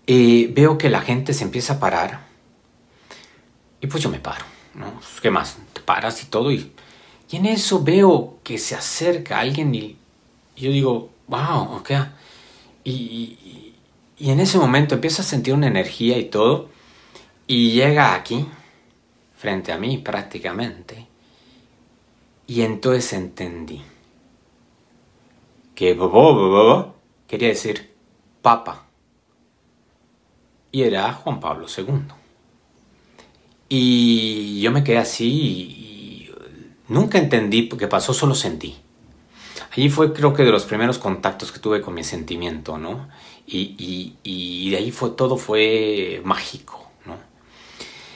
eh, 0.08 0.50
veo 0.54 0.78
que 0.78 0.90
la 0.90 1.02
gente 1.02 1.34
se 1.34 1.44
empieza 1.44 1.74
a 1.74 1.80
parar, 1.82 2.22
y 3.82 3.88
pues 3.88 4.02
yo 4.02 4.10
me 4.10 4.20
paro, 4.20 4.46
¿no? 4.76 4.94
Pues, 4.94 5.20
¿Qué 5.22 5.30
más? 5.30 5.58
Te 5.74 5.82
paras 5.82 6.24
y 6.24 6.28
todo, 6.28 6.54
y, 6.54 6.72
y 7.30 7.36
en 7.36 7.48
eso 7.48 7.84
veo 7.84 8.40
que 8.44 8.58
se 8.58 8.76
acerca 8.76 9.42
alguien 9.42 9.76
y, 9.76 9.98
yo 10.56 10.72
digo, 10.72 11.10
wow, 11.32 11.78
ok. 11.78 11.92
Y, 12.84 12.92
y, 12.92 13.76
y 14.20 14.30
en 14.30 14.40
ese 14.40 14.60
momento 14.60 14.94
empiezo 14.94 15.24
a 15.24 15.26
sentir 15.26 15.56
una 15.56 15.68
energía 15.68 16.20
y 16.20 16.26
todo, 16.26 16.70
y 17.48 17.72
llega 17.72 18.14
aquí, 18.14 18.46
frente 19.36 19.72
a 19.72 19.78
mí 19.80 19.98
prácticamente. 19.98 21.08
Y 22.46 22.62
entonces 22.62 23.14
entendí 23.14 23.82
que 25.74 25.96
quería 27.28 27.48
decir 27.48 27.92
papa. 28.42 28.86
Y 30.72 30.84
era 30.84 31.12
Juan 31.14 31.40
Pablo 31.40 31.66
II. 31.76 32.04
Y 33.68 34.62
yo 34.62 34.72
me 34.72 34.84
quedé 34.84 35.00
así 35.00 35.28
y, 35.28 36.32
nunca 36.88 37.18
entendí 37.18 37.64
qué 37.80 37.88
pasó, 37.88 38.14
solo 38.14 38.36
sentí. 38.36 38.81
Allí 39.72 39.90
fue 39.90 40.12
creo 40.12 40.34
que 40.34 40.44
de 40.44 40.52
los 40.52 40.66
primeros 40.66 40.98
contactos 40.98 41.52
que 41.52 41.60
tuve 41.60 41.82
con 41.82 41.94
mi 41.94 42.04
sentimiento, 42.04 42.78
¿no? 42.78 43.08
Y, 43.48 44.16
y, 44.24 44.70
de 44.70 44.78
ahí 44.78 44.92
fue 44.92 45.12
todo 45.12 45.38
fue 45.38 46.22
mágico, 46.24 46.90
¿no? 47.06 47.18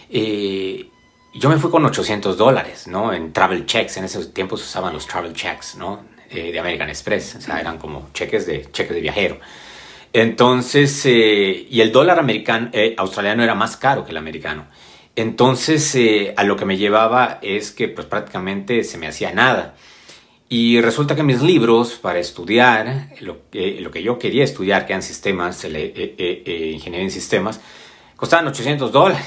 Eh, 0.09 0.89
yo 1.33 1.49
me 1.49 1.57
fui 1.57 1.69
con 1.71 1.85
800 1.85 2.37
dólares, 2.37 2.87
¿no? 2.87 3.13
En 3.13 3.33
travel 3.33 3.65
checks, 3.65 3.97
en 3.97 4.05
esos 4.05 4.33
tiempos 4.33 4.61
usaban 4.61 4.93
los 4.93 5.07
travel 5.07 5.33
checks, 5.33 5.75
¿no? 5.75 6.03
Eh, 6.29 6.51
de 6.51 6.59
American 6.59 6.89
Express, 6.89 7.35
o 7.35 7.41
sea, 7.41 7.59
eran 7.59 7.77
como 7.77 8.09
cheques 8.13 8.45
de, 8.45 8.69
cheques 8.71 8.95
de 8.95 9.01
viajero. 9.01 9.39
Entonces, 10.13 11.05
eh, 11.05 11.67
y 11.69 11.81
el 11.81 11.91
dólar 11.91 12.19
americano, 12.19 12.71
australiano 12.97 13.43
era 13.43 13.55
más 13.55 13.77
caro 13.77 14.05
que 14.05 14.11
el 14.11 14.17
americano. 14.17 14.67
Entonces, 15.15 15.97
a 16.35 16.43
lo 16.43 16.57
que 16.57 16.65
me 16.65 16.77
llevaba 16.77 17.39
es 17.41 17.71
que 17.71 17.87
pues 17.87 18.07
prácticamente 18.07 18.83
se 18.83 18.97
me 18.97 19.07
hacía 19.07 19.31
nada. 19.31 19.75
Y 20.47 20.79
resulta 20.79 21.15
que 21.15 21.23
mis 21.23 21.41
libros 21.41 21.93
para 21.95 22.19
estudiar, 22.19 23.09
lo, 23.21 23.49
que 23.49 24.03
yo 24.03 24.19
quería 24.19 24.43
estudiar, 24.43 24.85
que 24.85 24.93
eran 24.93 25.01
sistemas, 25.01 25.63
ingeniería 25.65 27.01
en 27.01 27.11
sistemas, 27.11 27.59
costaban 28.15 28.47
800 28.47 28.91
dólares. 28.91 29.25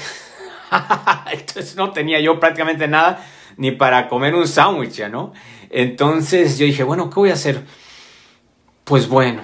Entonces 1.31 1.75
no 1.75 1.91
tenía 1.91 2.19
yo 2.21 2.39
prácticamente 2.39 2.87
nada 2.87 3.25
ni 3.57 3.71
para 3.71 4.07
comer 4.07 4.35
un 4.35 4.47
sándwich, 4.47 5.01
¿no? 5.09 5.33
Entonces 5.69 6.57
yo 6.57 6.65
dije, 6.65 6.83
bueno, 6.83 7.09
¿qué 7.09 7.15
voy 7.15 7.29
a 7.31 7.33
hacer? 7.33 7.65
Pues 8.85 9.09
bueno, 9.09 9.41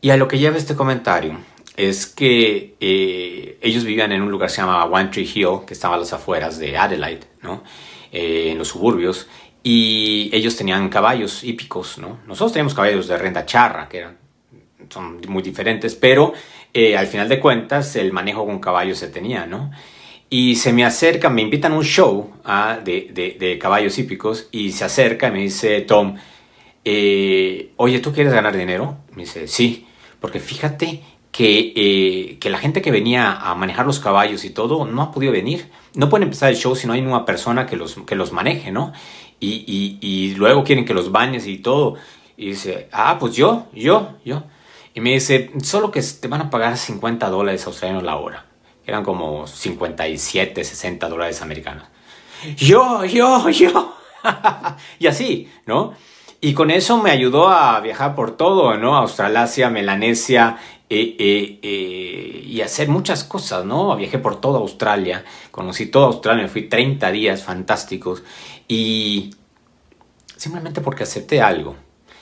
y 0.00 0.10
a 0.10 0.16
lo 0.16 0.26
que 0.26 0.38
lleva 0.38 0.56
este 0.56 0.74
comentario 0.74 1.38
es 1.76 2.06
que 2.06 2.74
eh, 2.80 3.58
ellos 3.60 3.84
vivían 3.84 4.12
en 4.12 4.22
un 4.22 4.30
lugar 4.30 4.48
que 4.48 4.54
se 4.54 4.62
llamaba 4.62 4.84
One 4.86 5.10
Tree 5.10 5.30
Hill, 5.32 5.60
que 5.66 5.74
estaba 5.74 5.94
a 5.94 5.98
las 5.98 6.12
afueras 6.12 6.58
de 6.58 6.76
Adelaide, 6.76 7.26
¿no? 7.42 7.62
Eh, 8.10 8.50
en 8.50 8.58
los 8.58 8.68
suburbios, 8.68 9.28
y 9.62 10.30
ellos 10.32 10.56
tenían 10.56 10.88
caballos 10.88 11.44
hípicos, 11.44 11.98
¿no? 11.98 12.18
Nosotros 12.26 12.52
teníamos 12.52 12.74
caballos 12.74 13.06
de 13.06 13.16
renta 13.16 13.46
charra, 13.46 13.88
que 13.88 13.98
eran, 13.98 14.18
son 14.88 15.20
muy 15.28 15.42
diferentes, 15.42 15.94
pero 15.94 16.32
eh, 16.74 16.96
al 16.96 17.06
final 17.06 17.28
de 17.28 17.38
cuentas 17.38 17.94
el 17.96 18.12
manejo 18.12 18.44
con 18.44 18.58
caballos 18.58 18.98
se 18.98 19.08
tenía, 19.08 19.46
¿no? 19.46 19.70
Y 20.28 20.56
se 20.56 20.72
me 20.72 20.84
acerca, 20.84 21.28
me 21.28 21.42
invitan 21.42 21.72
a 21.72 21.76
un 21.76 21.84
show 21.84 22.32
ah, 22.44 22.78
de, 22.82 23.58
caballos 23.60 23.98
hípicos 23.98 24.48
y 24.50 24.72
se 24.72 24.84
acerca 24.84 25.28
y 25.28 25.30
me 25.30 25.40
dice 25.40 25.82
Tom, 25.82 26.16
eh, 26.84 27.72
oye, 27.76 28.00
¿tú 28.00 28.12
quieres 28.12 28.32
ganar 28.32 28.56
dinero? 28.56 28.96
Me 29.14 29.24
dice, 29.24 29.46
sí, 29.46 29.86
porque 30.20 30.40
fíjate 30.40 31.02
que, 31.30 31.72
eh, 31.76 32.38
que, 32.40 32.50
la 32.50 32.58
gente 32.58 32.80
que 32.80 32.90
venía 32.90 33.32
a 33.32 33.54
manejar 33.54 33.84
los 33.84 34.00
caballos 34.00 34.44
y 34.44 34.50
todo 34.50 34.86
no 34.86 35.02
ha 35.02 35.12
podido 35.12 35.32
venir. 35.32 35.70
No 35.94 36.08
pueden 36.08 36.24
empezar 36.24 36.48
el 36.48 36.56
show 36.56 36.74
si 36.74 36.86
no 36.86 36.94
hay 36.94 37.02
una 37.02 37.26
persona 37.26 37.66
que 37.66 37.76
los, 37.76 37.96
que 38.06 38.16
los 38.16 38.32
maneje, 38.32 38.70
¿no? 38.70 38.94
Y, 39.44 40.34
luego 40.36 40.64
quieren 40.64 40.84
que 40.84 40.94
los 40.94 41.10
bañes 41.12 41.46
y 41.46 41.58
todo. 41.58 41.96
Y 42.36 42.50
dice, 42.50 42.88
ah, 42.92 43.18
pues 43.18 43.34
yo, 43.34 43.66
yo, 43.72 44.16
yo. 44.24 44.44
Y 44.94 45.00
me 45.00 45.10
dice, 45.10 45.50
solo 45.62 45.90
que 45.90 46.02
te 46.02 46.28
van 46.28 46.40
a 46.42 46.50
pagar 46.50 46.76
50 46.76 47.28
dólares 47.28 47.66
australianos 47.66 48.04
la 48.04 48.16
hora 48.16 48.46
eran 48.86 49.04
como 49.04 49.46
57, 49.46 50.64
60 50.64 51.08
dólares 51.08 51.40
americanos. 51.42 51.84
Yo, 52.56 53.04
yo, 53.04 53.48
yo. 53.50 53.94
y 54.98 55.06
así, 55.06 55.50
¿no? 55.66 55.94
Y 56.40 56.54
con 56.54 56.70
eso 56.72 57.00
me 57.00 57.10
ayudó 57.10 57.48
a 57.48 57.78
viajar 57.80 58.16
por 58.16 58.36
todo, 58.36 58.76
¿no? 58.76 58.96
Australasia, 58.96 59.70
Melanesia, 59.70 60.58
eh, 60.90 61.14
eh, 61.18 61.60
eh, 61.62 62.44
y 62.44 62.60
hacer 62.60 62.88
muchas 62.88 63.22
cosas, 63.22 63.64
¿no? 63.64 63.94
Viajé 63.96 64.18
por 64.18 64.40
toda 64.40 64.58
Australia, 64.58 65.24
conocí 65.52 65.86
toda 65.86 66.06
Australia, 66.06 66.42
me 66.42 66.48
fui 66.48 66.62
30 66.62 67.12
días 67.12 67.44
fantásticos 67.44 68.24
y 68.68 69.34
simplemente 70.36 70.80
porque 70.80 71.04
acepté 71.04 71.40
algo. 71.40 71.76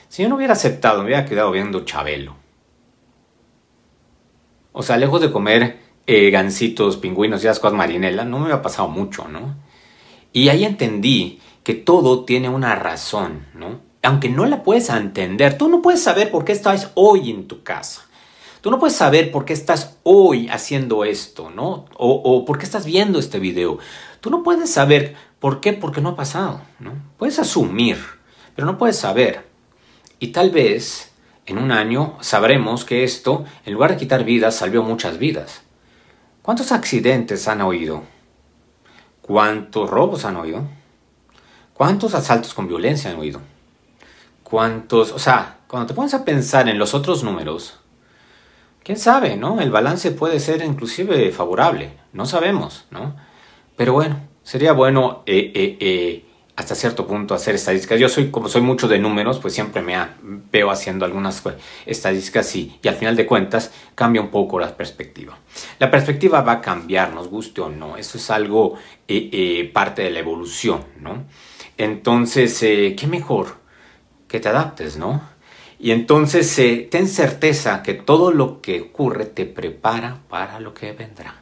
Si 0.09 0.23
yo 0.23 0.29
no 0.29 0.35
hubiera 0.35 0.53
aceptado, 0.53 0.99
me 0.99 1.05
hubiera 1.05 1.25
quedado 1.25 1.51
viendo 1.51 1.85
Chabelo. 1.85 2.35
O 4.73 4.83
sea, 4.83 4.97
lejos 4.97 5.21
de 5.21 5.31
comer 5.31 5.79
eh, 6.07 6.29
gancitos, 6.31 6.97
pingüinos 6.97 7.43
y 7.43 7.47
ascuas 7.47 7.73
marinela, 7.73 8.25
no 8.25 8.39
me 8.39 8.45
había 8.45 8.61
pasado 8.61 8.87
mucho, 8.87 9.27
¿no? 9.27 9.55
Y 10.33 10.49
ahí 10.49 10.65
entendí 10.65 11.39
que 11.63 11.73
todo 11.73 12.25
tiene 12.25 12.49
una 12.49 12.75
razón, 12.75 13.47
¿no? 13.53 13.79
Aunque 14.03 14.29
no 14.29 14.45
la 14.45 14.63
puedes 14.63 14.89
entender, 14.89 15.57
tú 15.57 15.69
no 15.69 15.81
puedes 15.81 16.01
saber 16.01 16.31
por 16.31 16.45
qué 16.45 16.53
estás 16.53 16.91
hoy 16.95 17.29
en 17.29 17.47
tu 17.47 17.63
casa. 17.63 18.01
Tú 18.61 18.71
no 18.71 18.79
puedes 18.79 18.95
saber 18.95 19.31
por 19.31 19.45
qué 19.45 19.53
estás 19.53 19.97
hoy 20.03 20.47
haciendo 20.49 21.03
esto, 21.03 21.49
¿no? 21.49 21.85
O, 21.97 22.11
o 22.23 22.45
por 22.45 22.57
qué 22.57 22.65
estás 22.65 22.85
viendo 22.85 23.19
este 23.19 23.39
video. 23.39 23.79
Tú 24.19 24.29
no 24.29 24.43
puedes 24.43 24.69
saber 24.69 25.15
por 25.41 25.59
qué, 25.59 25.73
porque 25.73 26.01
no 26.01 26.09
ha 26.09 26.15
pasado, 26.15 26.61
¿no? 26.79 26.93
Puedes 27.17 27.39
asumir, 27.39 27.97
pero 28.55 28.67
no 28.67 28.77
puedes 28.77 28.97
saber. 28.97 29.49
Y 30.19 30.27
tal 30.27 30.51
vez 30.51 31.13
en 31.47 31.57
un 31.57 31.71
año 31.71 32.15
sabremos 32.21 32.85
que 32.85 33.03
esto, 33.03 33.43
en 33.65 33.73
lugar 33.73 33.89
de 33.89 33.97
quitar 33.97 34.23
vidas, 34.23 34.55
salvó 34.55 34.83
muchas 34.83 35.17
vidas. 35.17 35.63
¿Cuántos 36.43 36.71
accidentes 36.71 37.47
han 37.47 37.61
oído? 37.61 38.03
¿Cuántos 39.23 39.89
robos 39.89 40.25
han 40.25 40.37
oído? 40.37 40.67
¿Cuántos 41.73 42.13
asaltos 42.13 42.53
con 42.53 42.67
violencia 42.67 43.09
han 43.09 43.17
oído? 43.17 43.41
¿Cuántos? 44.43 45.11
O 45.11 45.19
sea, 45.19 45.61
cuando 45.67 45.87
te 45.87 45.95
pones 45.95 46.13
a 46.13 46.23
pensar 46.23 46.69
en 46.69 46.77
los 46.77 46.93
otros 46.93 47.23
números, 47.23 47.79
quién 48.83 48.99
sabe, 48.99 49.37
¿no? 49.37 49.59
El 49.59 49.71
balance 49.71 50.11
puede 50.11 50.39
ser 50.39 50.63
inclusive 50.63 51.31
favorable, 51.31 51.97
no 52.13 52.27
sabemos, 52.27 52.85
¿no? 52.91 53.15
Pero 53.75 53.93
bueno, 53.93 54.30
sería 54.43 54.73
bueno 54.73 55.23
eh, 55.25 55.51
eh, 55.53 55.77
eh, 55.79 56.25
hasta 56.55 56.75
cierto 56.75 57.07
punto 57.07 57.33
hacer 57.33 57.55
estadísticas. 57.55 57.99
Yo 57.99 58.09
soy, 58.09 58.29
como 58.29 58.47
soy 58.47 58.61
mucho 58.61 58.87
de 58.87 58.99
números, 58.99 59.39
pues 59.39 59.53
siempre 59.53 59.81
me 59.81 59.95
veo 60.51 60.69
haciendo 60.69 61.05
algunas 61.05 61.41
pues, 61.41 61.55
estadísticas 61.85 62.55
y, 62.55 62.77
y, 62.83 62.87
al 62.87 62.95
final 62.95 63.15
de 63.15 63.25
cuentas 63.25 63.71
cambia 63.95 64.21
un 64.21 64.29
poco 64.29 64.59
la 64.59 64.75
perspectiva. 64.75 65.37
La 65.79 65.89
perspectiva 65.89 66.41
va 66.41 66.53
a 66.53 66.61
cambiar, 66.61 67.13
nos 67.13 67.29
guste 67.29 67.61
o 67.61 67.69
no. 67.69 67.97
Eso 67.97 68.17
es 68.17 68.29
algo 68.29 68.77
parte 69.73 70.03
de 70.03 70.11
la 70.11 70.19
evolución, 70.19 70.85
¿no? 70.99 71.25
Entonces, 71.77 72.59
¿qué 72.59 73.07
mejor 73.09 73.57
que 74.27 74.39
te 74.39 74.49
adaptes, 74.49 74.97
¿no? 74.97 75.21
Y 75.79 75.91
entonces 75.91 76.55
ten 76.89 77.07
certeza 77.07 77.81
que 77.81 77.93
todo 77.95 78.31
lo 78.31 78.61
que 78.61 78.81
ocurre 78.81 79.25
te 79.25 79.45
prepara 79.45 80.19
para 80.29 80.59
lo 80.59 80.73
que 80.73 80.93
vendrá. 80.93 81.40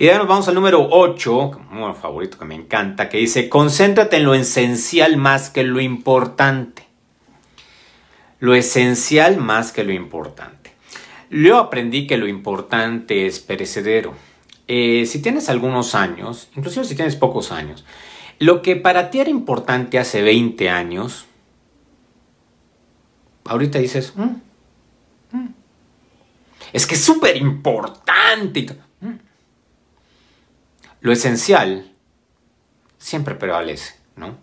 Y 0.00 0.06
ya 0.06 0.16
nos 0.16 0.28
vamos 0.28 0.48
al 0.48 0.54
número 0.54 0.88
8, 0.90 1.60
un 1.72 1.94
favorito 1.94 2.38
que 2.38 2.46
me 2.46 2.54
encanta, 2.54 3.10
que 3.10 3.18
dice, 3.18 3.50
concéntrate 3.50 4.16
en 4.16 4.24
lo 4.24 4.32
esencial 4.32 5.18
más 5.18 5.50
que 5.50 5.62
lo 5.62 5.78
importante. 5.78 6.86
Lo 8.38 8.54
esencial 8.54 9.36
más 9.36 9.72
que 9.72 9.84
lo 9.84 9.92
importante. 9.92 10.72
Yo 11.28 11.58
aprendí 11.58 12.06
que 12.06 12.16
lo 12.16 12.26
importante 12.26 13.26
es 13.26 13.40
perecedero. 13.40 14.14
Eh, 14.68 15.04
si 15.04 15.20
tienes 15.20 15.50
algunos 15.50 15.94
años, 15.94 16.48
inclusive 16.56 16.86
si 16.86 16.94
tienes 16.94 17.16
pocos 17.16 17.52
años, 17.52 17.84
lo 18.38 18.62
que 18.62 18.76
para 18.76 19.10
ti 19.10 19.20
era 19.20 19.28
importante 19.28 19.98
hace 19.98 20.22
20 20.22 20.70
años, 20.70 21.26
ahorita 23.44 23.78
dices, 23.78 24.14
mm, 24.16 25.36
mm, 25.36 25.54
es 26.72 26.86
que 26.86 26.94
es 26.94 27.04
súper 27.04 27.36
importante. 27.36 28.66
Lo 31.00 31.12
esencial 31.12 31.90
siempre 32.98 33.34
prevalece, 33.34 33.94
¿no? 34.16 34.36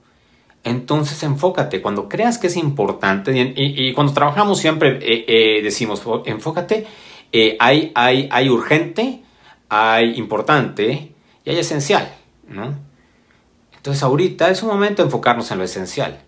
Entonces 0.64 1.24
enfócate, 1.24 1.82
cuando 1.82 2.10
creas 2.10 2.38
que 2.38 2.48
es 2.48 2.58
importante, 2.58 3.54
y, 3.56 3.94
cuando 3.94 4.12
trabajamos 4.12 4.60
siempre 4.60 5.00
eh, 5.02 5.26
eh, 5.28 5.62
decimos, 5.64 6.04
enfócate, 6.26 6.86
eh, 7.32 7.56
hay, 7.60 7.94
hay, 7.96 8.28
hay 8.32 8.50
urgente, 8.50 9.22
hay 9.70 10.16
importante 10.18 11.14
y 11.46 11.50
hay 11.50 11.60
esencial, 11.60 12.14
¿no? 12.50 12.76
Entonces 13.78 14.04
ahorita 14.04 14.50
es 14.50 14.62
un 14.62 14.70
momento 14.70 15.02
de 15.02 15.08
enfocarnos 15.08 15.50
en 15.52 15.60
lo 15.60 15.64
esencial. 15.64 16.22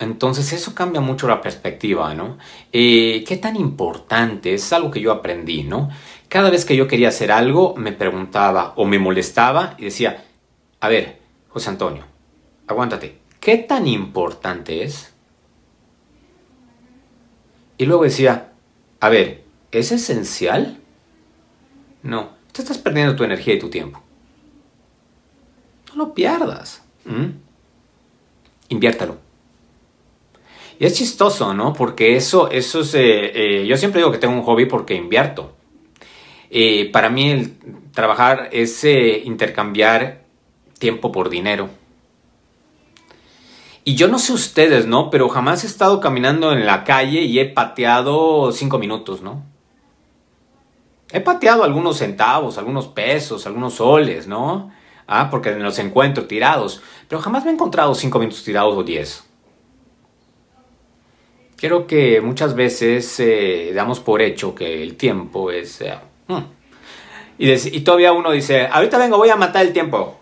Entonces 0.00 0.52
eso 0.52 0.76
cambia 0.76 1.00
mucho 1.00 1.26
la 1.26 1.40
perspectiva, 1.40 2.14
¿no? 2.14 2.38
¿Qué 2.70 3.38
tan 3.42 3.56
importante? 3.56 4.54
Es 4.54 4.72
algo 4.72 4.92
que 4.92 5.00
yo 5.00 5.10
aprendí, 5.10 5.64
¿no? 5.64 5.90
Cada 6.28 6.50
vez 6.50 6.64
que 6.64 6.76
yo 6.76 6.88
quería 6.88 7.08
hacer 7.08 7.32
algo, 7.32 7.74
me 7.76 7.92
preguntaba 7.92 8.74
o 8.76 8.84
me 8.84 8.98
molestaba 8.98 9.74
y 9.78 9.84
decía, 9.84 10.24
a 10.80 10.88
ver, 10.88 11.18
José 11.48 11.70
Antonio, 11.70 12.04
aguántate, 12.66 13.18
¿qué 13.40 13.56
tan 13.56 13.86
importante 13.86 14.82
es? 14.82 15.14
Y 17.78 17.86
luego 17.86 18.04
decía, 18.04 18.52
a 19.00 19.08
ver, 19.08 19.44
¿es 19.70 19.92
esencial? 19.92 20.78
No, 22.02 22.30
te 22.52 22.62
estás 22.62 22.78
perdiendo 22.78 23.16
tu 23.16 23.24
energía 23.24 23.54
y 23.54 23.58
tu 23.58 23.70
tiempo. 23.70 24.02
No 25.88 26.04
lo 26.04 26.14
pierdas. 26.14 26.82
Inviértalo. 28.68 29.16
Y 30.78 30.84
es 30.84 30.94
chistoso, 30.94 31.54
¿no? 31.54 31.72
Porque 31.72 32.16
eso, 32.16 32.50
eso 32.50 32.80
es... 32.80 32.94
Eh, 32.94 33.62
eh, 33.62 33.66
yo 33.66 33.76
siempre 33.76 34.00
digo 34.00 34.12
que 34.12 34.18
tengo 34.18 34.34
un 34.34 34.42
hobby 34.42 34.66
porque 34.66 34.94
invierto. 34.94 35.54
Eh, 36.50 36.90
para 36.92 37.10
mí 37.10 37.30
el 37.30 37.58
trabajar 37.92 38.48
es 38.52 38.84
eh, 38.84 39.22
intercambiar 39.24 40.22
tiempo 40.78 41.12
por 41.12 41.28
dinero. 41.28 41.68
Y 43.84 43.94
yo 43.94 44.08
no 44.08 44.18
sé 44.18 44.32
ustedes, 44.32 44.86
¿no? 44.86 45.10
Pero 45.10 45.28
jamás 45.28 45.64
he 45.64 45.66
estado 45.66 46.00
caminando 46.00 46.52
en 46.52 46.66
la 46.66 46.84
calle 46.84 47.22
y 47.22 47.38
he 47.38 47.46
pateado 47.46 48.52
cinco 48.52 48.78
minutos, 48.78 49.22
¿no? 49.22 49.44
He 51.10 51.20
pateado 51.20 51.64
algunos 51.64 51.96
centavos, 51.96 52.58
algunos 52.58 52.88
pesos, 52.88 53.46
algunos 53.46 53.74
soles, 53.74 54.26
¿no? 54.26 54.70
¿ah? 55.08 55.28
porque 55.30 55.50
los 55.52 55.78
encuentro 55.80 56.26
tirados, 56.26 56.80
pero 57.08 57.20
jamás 57.20 57.44
me 57.44 57.50
he 57.50 57.54
encontrado 57.54 57.94
cinco 57.94 58.20
minutos 58.20 58.44
tirados 58.44 58.76
o 58.76 58.84
diez. 58.84 59.24
Creo 61.56 61.88
que 61.88 62.20
muchas 62.20 62.54
veces 62.54 63.18
eh, 63.18 63.72
damos 63.74 63.98
por 63.98 64.22
hecho 64.22 64.54
que 64.54 64.80
el 64.80 64.96
tiempo 64.96 65.50
es... 65.50 65.82
hmm. 66.28 66.44
y, 67.38 67.80
todavía 67.80 68.12
uno 68.12 68.30
dice, 68.30 68.66
ahorita 68.66 68.98
vengo, 68.98 69.18
voy 69.18 69.30
a 69.30 69.36
matar 69.36 69.66
el 69.66 69.72
tiempo. 69.72 70.18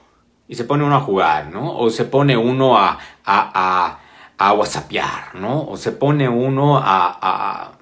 Y 0.49 0.55
se 0.55 0.65
pone 0.65 0.85
uno 0.85 0.97
a 0.97 1.01
jugar, 1.01 1.51
¿no? 1.53 1.77
O 1.77 1.91
se 1.91 2.05
pone 2.05 2.37
uno 2.37 2.79
a, 2.79 2.99
a, 3.25 3.51
a, 3.55 3.99
a 4.39 4.53
whatsappear, 4.53 5.35
¿no? 5.35 5.67
O 5.67 5.77
se 5.77 5.93
pone 5.93 6.29
uno 6.29 6.79
a, 6.79 7.19
a... 7.21 7.73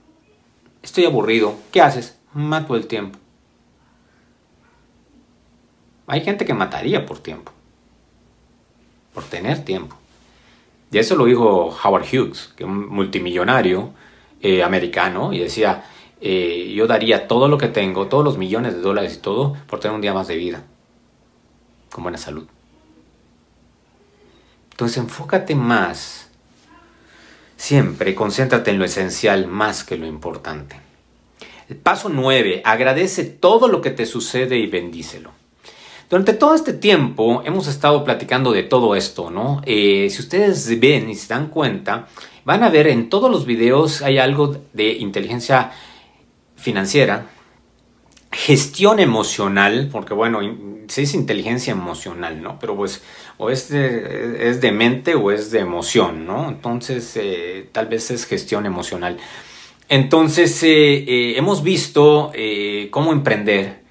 Estoy 0.82 1.04
aburrido. 1.04 1.54
¿Qué 1.70 1.82
haces? 1.82 2.18
Mato 2.32 2.74
el 2.74 2.86
tiempo. 2.86 3.18
Hay 6.06 6.22
gente 6.22 6.44
que 6.44 6.54
mataría 6.54 7.06
por 7.06 7.18
tiempo. 7.18 7.52
Por 9.12 9.24
tener 9.24 9.64
tiempo. 9.64 9.96
Y 10.90 10.98
eso 10.98 11.16
lo 11.16 11.24
dijo 11.24 11.76
Howard 11.82 12.04
Hughes, 12.04 12.52
que 12.56 12.64
es 12.64 12.68
un 12.68 12.88
multimillonario 12.88 13.92
eh, 14.40 14.62
americano, 14.62 15.32
y 15.32 15.40
decía, 15.40 15.84
eh, 16.20 16.72
yo 16.74 16.86
daría 16.86 17.28
todo 17.28 17.48
lo 17.48 17.58
que 17.58 17.68
tengo, 17.68 18.06
todos 18.06 18.24
los 18.24 18.38
millones 18.38 18.74
de 18.74 18.80
dólares 18.80 19.16
y 19.16 19.20
todo, 19.20 19.56
por 19.66 19.80
tener 19.80 19.94
un 19.94 20.00
día 20.00 20.14
más 20.14 20.28
de 20.28 20.36
vida, 20.36 20.64
con 21.92 22.02
buena 22.02 22.18
salud. 22.18 22.46
Entonces 24.70 24.98
enfócate 24.98 25.54
más, 25.54 26.30
siempre 27.56 28.14
concéntrate 28.14 28.70
en 28.70 28.78
lo 28.78 28.84
esencial 28.84 29.46
más 29.46 29.84
que 29.84 29.96
lo 29.96 30.06
importante. 30.06 30.76
El 31.68 31.76
paso 31.76 32.08
9, 32.08 32.62
agradece 32.64 33.24
todo 33.24 33.68
lo 33.68 33.80
que 33.80 33.90
te 33.90 34.04
sucede 34.04 34.58
y 34.58 34.66
bendícelo. 34.66 35.30
Durante 36.10 36.34
todo 36.34 36.54
este 36.54 36.74
tiempo 36.74 37.42
hemos 37.46 37.66
estado 37.66 38.04
platicando 38.04 38.52
de 38.52 38.62
todo 38.62 38.94
esto, 38.94 39.30
¿no? 39.30 39.62
Eh, 39.64 40.08
si 40.10 40.20
ustedes 40.20 40.78
ven 40.78 41.08
y 41.08 41.14
se 41.14 41.32
dan 41.32 41.48
cuenta, 41.48 42.08
van 42.44 42.62
a 42.62 42.68
ver 42.68 42.88
en 42.88 43.08
todos 43.08 43.30
los 43.30 43.46
videos 43.46 44.02
hay 44.02 44.18
algo 44.18 44.56
de 44.74 44.92
inteligencia 44.92 45.72
financiera, 46.64 47.26
gestión 48.32 48.98
emocional, 48.98 49.88
porque 49.92 50.14
bueno, 50.14 50.40
se 50.88 51.02
dice 51.02 51.16
inteligencia 51.16 51.70
emocional, 51.70 52.42
¿no? 52.42 52.58
Pero 52.58 52.74
pues 52.74 53.02
o 53.38 53.50
es 53.50 53.68
de, 53.68 54.72
mente 54.72 55.14
o 55.14 55.30
es 55.30 55.50
de 55.52 55.60
emoción, 55.60 56.26
¿no? 56.26 56.48
Entonces 56.48 57.16
eh, 57.16 57.68
tal 57.70 57.86
vez 57.86 58.10
es 58.10 58.26
gestión 58.26 58.66
emocional. 58.66 59.18
Entonces 59.88 60.60
eh, 60.62 61.36
hemos 61.36 61.62
visto 61.62 62.32
cómo 62.90 63.12
emprender 63.12 63.84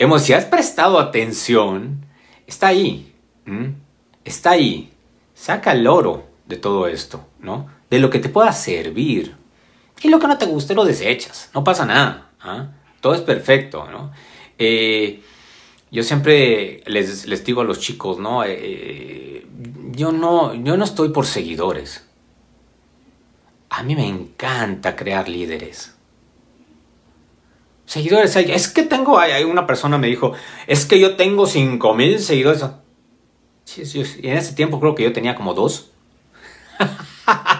Hemos, 0.00 0.22
si 0.22 0.32
has 0.32 0.46
prestado 0.46 0.98
atención, 0.98 2.06
está 2.46 2.68
ahí. 2.68 3.12
Está 4.24 4.52
ahí. 4.52 4.90
Saca 5.34 5.72
el 5.72 5.86
oro 5.86 6.24
de 6.46 6.56
todo 6.56 6.86
esto, 6.86 7.26
¿no? 7.38 7.68
De 7.90 7.98
lo 7.98 8.08
que 8.08 8.18
te 8.18 8.30
pueda 8.30 8.50
servir. 8.54 9.36
Y 10.02 10.08
lo 10.08 10.18
que 10.18 10.26
no 10.26 10.38
te 10.38 10.46
guste 10.46 10.74
lo 10.74 10.84
desechas. 10.84 11.50
No 11.54 11.64
pasa 11.64 11.84
nada. 11.84 12.30
¿ah? 12.40 12.68
Todo 13.00 13.14
es 13.14 13.20
perfecto, 13.20 13.88
¿no? 13.90 14.12
Eh, 14.58 15.22
yo 15.90 16.02
siempre 16.02 16.82
les, 16.86 17.44
digo 17.44 17.60
a 17.60 17.64
los 17.64 17.80
chicos, 17.80 18.18
¿no? 18.18 18.44
Eh, 18.44 19.46
yo 19.92 20.12
¿no? 20.12 20.54
Yo 20.54 20.76
no 20.76 20.84
estoy 20.84 21.10
por 21.10 21.26
seguidores. 21.26 22.06
A 23.70 23.82
mí 23.82 23.94
me 23.94 24.06
encanta 24.06 24.96
crear 24.96 25.28
líderes 25.28 25.94
seguidores. 27.90 28.36
Es 28.36 28.68
que 28.68 28.84
tengo, 28.84 29.18
hay, 29.18 29.42
una 29.42 29.66
persona 29.66 29.98
me 29.98 30.06
dijo, 30.06 30.32
es 30.68 30.86
que 30.86 31.00
yo 31.00 31.16
tengo 31.16 31.46
5 31.46 31.94
mil 31.94 32.20
seguidores. 32.20 32.64
Y 33.76 34.28
en 34.28 34.36
ese 34.36 34.54
tiempo 34.54 34.78
creo 34.78 34.94
que 34.94 35.02
yo 35.02 35.12
tenía 35.12 35.34
como 35.34 35.54
dos. 35.54 35.90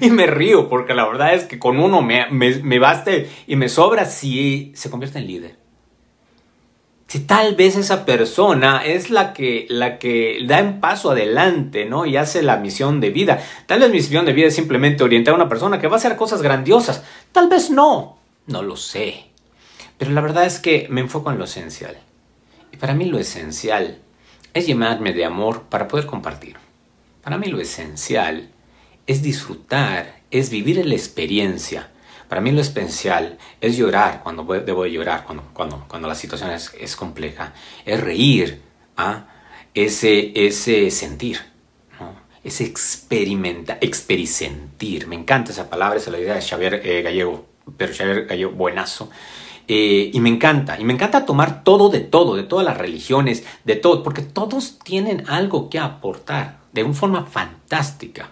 y 0.06 0.10
me 0.10 0.26
río 0.26 0.68
porque 0.68 0.94
la 0.94 1.06
verdad 1.06 1.34
es 1.34 1.44
que 1.44 1.58
con 1.58 1.78
uno 1.78 2.02
me, 2.02 2.26
me, 2.30 2.78
baste 2.78 3.28
y 3.46 3.56
me 3.56 3.68
sobra 3.68 4.04
si 4.04 4.72
se 4.74 4.90
convierte 4.90 5.18
en 5.18 5.26
líder. 5.26 5.56
Si 7.06 7.20
tal 7.20 7.56
vez 7.56 7.76
esa 7.76 8.06
persona 8.06 8.84
es 8.84 9.10
la 9.10 9.32
que, 9.32 9.66
la 9.68 9.98
que 9.98 10.38
da 10.46 10.62
un 10.62 10.80
paso 10.80 11.10
adelante, 11.10 11.84
¿no? 11.84 12.06
Y 12.06 12.16
hace 12.16 12.40
la 12.40 12.56
misión 12.56 13.00
de 13.00 13.10
vida. 13.10 13.42
Tal 13.66 13.80
vez 13.80 13.88
mi 13.88 13.96
misión 13.96 14.24
de 14.26 14.32
vida 14.32 14.46
es 14.46 14.54
simplemente 14.54 15.02
orientar 15.02 15.32
a 15.32 15.36
una 15.36 15.48
persona 15.48 15.80
que 15.80 15.88
va 15.88 15.94
a 15.94 15.98
hacer 15.98 16.14
cosas 16.14 16.40
grandiosas. 16.40 17.02
Tal 17.32 17.48
vez 17.48 17.68
no. 17.68 18.18
No 18.46 18.62
lo 18.62 18.76
sé. 18.76 19.24
Pero 19.98 20.12
la 20.12 20.20
verdad 20.20 20.46
es 20.46 20.60
que 20.60 20.86
me 20.88 21.00
enfoco 21.00 21.32
en 21.32 21.38
lo 21.38 21.44
esencial. 21.44 21.98
Y 22.72 22.76
para 22.76 22.94
mí 22.94 23.06
lo 23.06 23.18
esencial 23.18 23.98
es 24.54 24.66
llenarme 24.66 25.12
de 25.12 25.24
amor 25.24 25.62
para 25.62 25.88
poder 25.88 26.06
compartir. 26.06 26.56
Para 27.22 27.38
mí 27.38 27.48
lo 27.48 27.60
esencial 27.60 28.50
es 29.10 29.22
disfrutar, 29.22 30.20
es 30.30 30.50
vivir 30.50 30.84
la 30.86 30.94
experiencia. 30.94 31.90
Para 32.28 32.40
mí 32.40 32.52
lo 32.52 32.60
esencial 32.60 33.38
es 33.60 33.76
llorar 33.76 34.22
cuando 34.22 34.44
debo 34.44 34.86
llorar, 34.86 35.24
cuando, 35.24 35.42
cuando, 35.52 35.84
cuando 35.88 36.06
la 36.06 36.14
situación 36.14 36.52
es, 36.52 36.94
compleja. 36.94 37.52
Es 37.84 38.00
reír, 38.00 38.62
¿ah? 38.96 39.26
ese, 39.74 40.32
ese 40.46 40.92
sentir, 40.92 41.40
¿no? 41.98 42.14
ese 42.44 42.64
experimenta, 42.64 43.78
experisentir. 43.80 45.08
Me 45.08 45.16
encanta 45.16 45.50
esa 45.50 45.68
palabra, 45.68 45.98
esa 45.98 46.10
es 46.10 46.12
la 46.12 46.20
idea 46.20 46.34
de 46.34 46.42
Xavier 46.42 46.80
eh, 46.84 47.02
Gallego 47.02 47.50
pero 47.76 47.92
Xavier 47.92 48.26
Gallo, 48.26 48.50
buenazo. 48.52 49.10
Eh, 49.66 50.10
y 50.12 50.20
me 50.20 50.28
encanta, 50.28 50.78
y 50.80 50.84
me 50.84 50.92
encanta 50.92 51.24
tomar 51.24 51.62
todo 51.62 51.90
de 51.90 52.00
todo, 52.00 52.36
de 52.36 52.42
todas 52.42 52.64
las 52.64 52.76
religiones, 52.76 53.44
de 53.64 53.76
todo, 53.76 54.02
porque 54.02 54.22
todos 54.22 54.78
tienen 54.80 55.28
algo 55.28 55.68
que 55.68 55.78
aportar 55.78 56.60
de 56.72 56.84
una 56.84 56.94
forma 56.94 57.24
fantástica. 57.24 58.30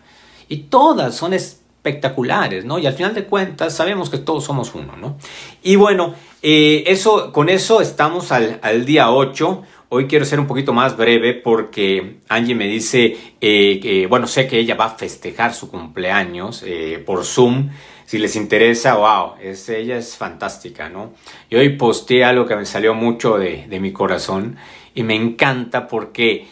Y 0.48 0.56
todas 0.64 1.14
son 1.14 1.34
espectaculares, 1.34 2.64
¿no? 2.64 2.78
Y 2.78 2.86
al 2.86 2.94
final 2.94 3.14
de 3.14 3.24
cuentas 3.24 3.74
sabemos 3.74 4.10
que 4.10 4.18
todos 4.18 4.44
somos 4.44 4.74
uno, 4.74 4.96
¿no? 4.96 5.16
Y 5.62 5.76
bueno, 5.76 6.14
eh, 6.42 6.84
eso, 6.86 7.32
con 7.32 7.48
eso 7.48 7.80
estamos 7.80 8.32
al, 8.32 8.58
al, 8.62 8.84
día 8.84 9.10
8. 9.10 9.62
Hoy 9.90 10.06
quiero 10.06 10.24
ser 10.24 10.40
un 10.40 10.46
poquito 10.46 10.72
más 10.72 10.96
breve 10.96 11.34
porque 11.34 12.18
Angie 12.28 12.54
me 12.54 12.66
dice 12.66 13.16
eh, 13.40 13.80
que, 13.80 14.06
bueno, 14.06 14.26
sé 14.26 14.46
que 14.46 14.58
ella 14.58 14.74
va 14.74 14.86
a 14.86 14.90
festejar 14.90 15.54
su 15.54 15.70
cumpleaños 15.70 16.64
por 17.06 17.24
Zoom 17.24 17.70
si 18.08 18.16
les 18.16 18.36
interesa, 18.36 18.94
wow, 18.94 19.34
ella 19.38 19.98
es 19.98 20.16
fantástica, 20.16 20.88
¿no? 20.88 21.12
Y 21.50 21.56
hoy 21.56 21.76
posteé 21.76 22.24
algo 22.24 22.46
que 22.46 22.56
me 22.56 22.64
salió 22.64 22.94
mucho 22.94 23.36
de, 23.36 23.66
mi 23.78 23.92
corazón 23.92 24.56
y 24.94 25.02
me 25.02 25.14
encanta 25.14 25.86
porque, 25.86 26.46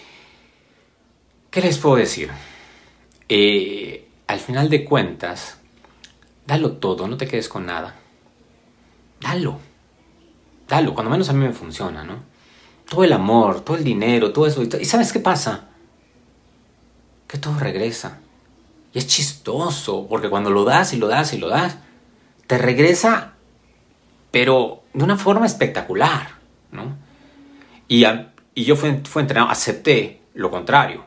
¿qué 1.51 1.63
les 1.63 1.79
puedo 1.79 1.97
decir? 1.97 2.29
Eh, 3.29 4.09
al 4.27 4.41
final 4.41 4.69
de 4.69 4.85
cuentas, 4.85 5.59
dalo 6.47 6.73
todo, 6.73 7.09
no 7.09 7.17
te 7.17 7.27
quedes 7.27 7.49
con 7.49 7.67
nada. 7.67 7.97
Dalo, 9.21 9.59
dalo, 10.69 10.95
cuando 10.95 11.11
menos 11.11 11.29
a 11.29 11.33
mí 11.33 11.45
me 11.45 11.53
funciona, 11.53 12.05
¿no? 12.05 12.23
Todo 12.89 13.05
el 13.05 13.13
amor, 13.13 13.63
todo 13.63 13.77
el 13.77 13.85
dinero, 13.85 14.33
todo 14.33 14.47
eso. 14.47 14.63
¿Y 14.63 14.85
sabes 14.85 15.13
qué 15.13 15.21
pasa? 15.21 15.69
Que 17.27 17.39
todo 17.39 17.59
regresa. 17.59 18.21
Y 18.93 18.99
es 18.99 19.07
chistoso, 19.07 20.07
porque 20.09 20.31
cuando 20.31 20.51
lo 20.51 20.65
das 20.65 20.93
y 20.93 20.97
lo 20.97 21.09
das 21.09 21.33
y 21.33 21.39
lo 21.39 21.49
das, 21.49 21.79
te 22.47 22.59
regresa, 22.59 23.35
pero 24.31 24.85
de 24.95 25.03
una 25.03 25.17
forma 25.17 25.47
espectacular, 25.47 26.31
¿no? 26.71 26.97
Y, 27.89 28.05
y 28.55 28.65
yo 28.65 28.77
fui, 28.77 29.01
fui, 29.05 29.23
entrenado, 29.23 29.51
acepté 29.51 30.23
lo 30.35 30.51
contrario. 30.51 31.05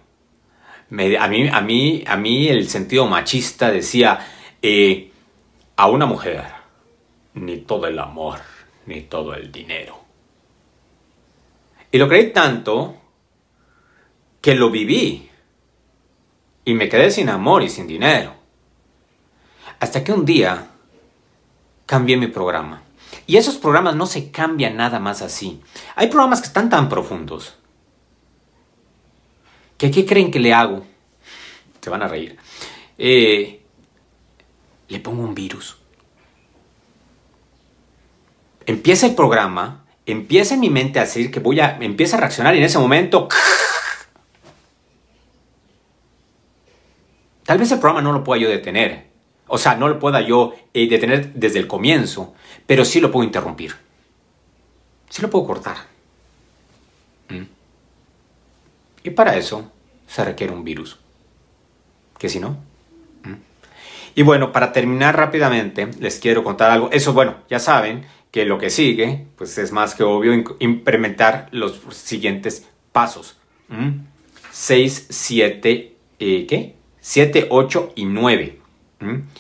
Me, 0.90 1.18
a, 1.18 1.28
mí, 1.28 1.48
a, 1.48 1.62
mí, 1.62 2.04
a 2.08 2.18
mí 2.18 2.48
el 2.48 2.68
sentido 2.68 3.06
machista 3.06 3.72
decía, 3.72 4.26
eh, 4.62 5.12
a 5.76 5.88
una 5.88 6.06
mujer, 6.06 6.44
ni 7.36 7.58
todo 7.58 7.88
el 7.88 8.00
amor, 8.00 8.40
ni 8.86 9.02
todo 9.02 9.34
el 9.34 9.52
dinero. 9.52 10.00
Y 11.92 11.98
lo 11.98 12.08
creí 12.08 12.32
tanto 12.32 12.96
que 14.42 14.56
lo 14.56 14.70
viví 14.70 15.30
y 16.66 16.74
me 16.74 16.90
quedé 16.90 17.12
sin 17.12 17.30
amor 17.30 17.64
y 17.64 17.70
sin 17.70 17.88
dinero. 17.88 18.34
Hasta 19.80 20.04
que 20.04 20.12
un 20.12 20.26
día 20.26 20.68
cambié 21.86 22.18
mi 22.18 22.28
programa. 22.28 22.84
Y 23.26 23.38
esos 23.38 23.58
programas 23.58 23.96
no 23.96 24.06
se 24.06 24.32
cambian 24.32 24.76
nada 24.76 25.00
más 25.00 25.22
así. 25.22 25.62
Hay 25.96 26.08
programas 26.08 26.42
que 26.42 26.48
están 26.48 26.70
tan 26.70 26.90
profundos. 26.90 27.59
¿Que 29.80 29.90
qué 29.90 30.06
creen 30.06 30.30
que 30.30 30.40
le 30.40 30.54
hago? 30.54 30.86
Se 31.82 31.90
van 31.90 32.04
a 32.04 32.08
reír. 32.08 32.38
Eh, 32.98 33.62
le 34.90 35.00
pongo 35.00 35.24
un 35.24 35.34
virus. 35.34 35.78
Empieza 38.66 39.08
el 39.08 39.16
programa, 39.16 39.86
empieza 40.06 40.54
en 40.54 40.60
mi 40.60 40.70
mente 40.70 41.00
a 41.00 41.06
decir 41.06 41.32
que 41.32 41.40
voy 41.40 41.62
a, 41.62 41.78
empieza 41.80 42.18
a 42.18 42.20
reaccionar 42.20 42.54
y 42.54 42.60
en 42.60 42.66
ese 42.66 42.78
momento 42.78 43.30
Tal 47.46 47.58
vez 47.58 47.72
el 47.72 47.80
programa 47.80 48.04
no 48.04 48.12
lo 48.12 48.24
pueda 48.24 48.44
yo 48.44 48.48
detener. 48.48 49.08
O 49.48 49.58
sea, 49.58 49.74
no 49.74 49.88
lo 49.88 49.98
pueda 49.98 50.22
yo 50.22 50.54
eh, 50.72 50.88
detener 50.88 51.34
desde 51.34 51.58
el 51.58 51.66
comienzo, 51.66 52.36
pero 52.68 52.86
sí 52.86 53.02
lo 53.02 53.12
puedo 53.12 53.24
interrumpir. 53.24 53.76
Sí 55.10 55.24
lo 55.24 55.32
puedo 55.32 55.48
cortar. 55.48 55.78
¿Mm? 57.30 57.59
Y 59.04 59.12
para 59.12 59.38
eso 59.38 59.72
se 60.08 60.24
requiere 60.26 60.54
un 60.54 60.64
virus. 60.64 60.98
Que 62.18 62.30
si 62.30 62.40
no. 62.40 62.58
Y 64.16 64.24
bueno, 64.24 64.52
para 64.52 64.74
terminar 64.74 65.16
rápidamente, 65.16 65.88
les 66.00 66.20
quiero 66.20 66.44
contar 66.44 66.72
algo. 66.72 66.90
Eso, 66.92 67.14
bueno, 67.14 67.38
ya 67.50 67.60
saben 67.60 68.06
que 68.32 68.46
lo 68.46 68.58
que 68.58 68.70
sigue, 68.70 69.28
pues 69.38 69.58
es 69.58 69.72
más 69.72 69.96
que 69.96 70.04
obvio 70.04 70.34
implementar 70.60 71.48
los 71.52 71.80
siguientes 71.92 72.68
pasos. 72.92 73.38
6, 74.52 75.08
7, 75.10 75.96
eh, 76.20 76.46
¿qué? 76.48 76.76
7, 77.00 77.48
8 77.50 77.94
y 77.96 78.06
9. 78.06 78.60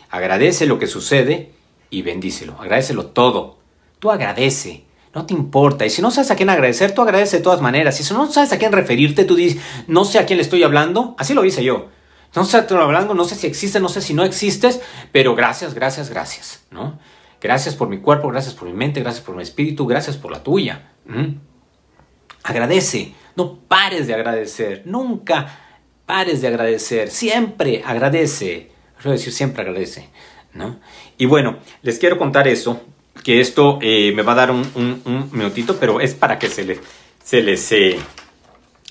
Agradece 0.09 0.65
lo 0.65 0.79
que 0.79 0.87
sucede 0.87 1.51
y 1.89 2.01
bendícelo. 2.01 2.55
Agradecelo 2.59 3.07
todo. 3.07 3.57
Tú 3.99 4.11
agradece. 4.11 4.83
No 5.13 5.25
te 5.25 5.33
importa. 5.33 5.85
Y 5.85 5.89
si 5.89 6.01
no 6.01 6.11
sabes 6.11 6.29
a 6.31 6.35
quién 6.35 6.49
agradecer, 6.49 6.93
tú 6.93 7.01
agradece 7.01 7.37
de 7.37 7.43
todas 7.43 7.61
maneras. 7.61 7.99
Y 7.99 8.03
si 8.03 8.13
no 8.13 8.31
sabes 8.31 8.51
a 8.53 8.59
quién 8.59 8.71
referirte, 8.71 9.25
tú 9.25 9.35
dices, 9.35 9.61
no 9.87 10.05
sé 10.05 10.19
a 10.19 10.25
quién 10.25 10.37
le 10.37 10.43
estoy 10.43 10.63
hablando. 10.63 11.15
Así 11.17 11.33
lo 11.33 11.45
hice 11.45 11.63
yo. 11.63 11.89
No 12.35 12.45
sé 12.45 12.57
a 12.57 12.67
quién 12.67 12.79
hablando, 12.79 13.15
no 13.15 13.25
sé 13.25 13.35
si 13.35 13.47
existes, 13.47 13.81
no 13.81 13.89
sé 13.89 14.01
si 14.01 14.13
no 14.13 14.23
existes, 14.23 14.81
pero 15.11 15.35
gracias, 15.35 15.73
gracias, 15.73 16.09
gracias, 16.09 16.63
¿no? 16.69 16.99
Gracias 17.41 17.75
por 17.75 17.89
mi 17.89 17.99
cuerpo, 17.99 18.29
gracias 18.29 18.53
por 18.53 18.67
mi 18.67 18.73
mente, 18.73 18.99
gracias 18.99 19.25
por 19.25 19.35
mi 19.35 19.41
espíritu, 19.41 19.87
gracias 19.87 20.17
por 20.17 20.31
la 20.31 20.43
tuya. 20.43 20.91
Agradece, 22.43 23.15
no 23.35 23.59
pares 23.61 24.05
de 24.05 24.13
agradecer, 24.13 24.83
nunca 24.85 25.59
pares 26.05 26.41
de 26.41 26.49
agradecer, 26.49 27.09
siempre 27.09 27.81
agradece. 27.83 28.71
Quiero 28.97 29.11
decir, 29.11 29.33
siempre 29.33 29.63
agradece, 29.63 30.09
¿no? 30.53 30.79
Y 31.17 31.25
bueno, 31.25 31.57
les 31.81 31.97
quiero 31.97 32.17
contar 32.17 32.47
eso 32.47 32.81
que 33.23 33.39
esto 33.39 33.79
eh, 33.81 34.11
me 34.15 34.23
va 34.23 34.33
a 34.33 34.35
dar 34.35 34.51
un, 34.51 35.29
minutito, 35.31 35.77
pero 35.79 35.99
es 35.99 36.13
para 36.13 36.39
que 36.39 36.49
se 36.49 36.63
les, 36.65 36.79
se 37.23 37.41
les 37.41 37.71
eh, 37.71 37.99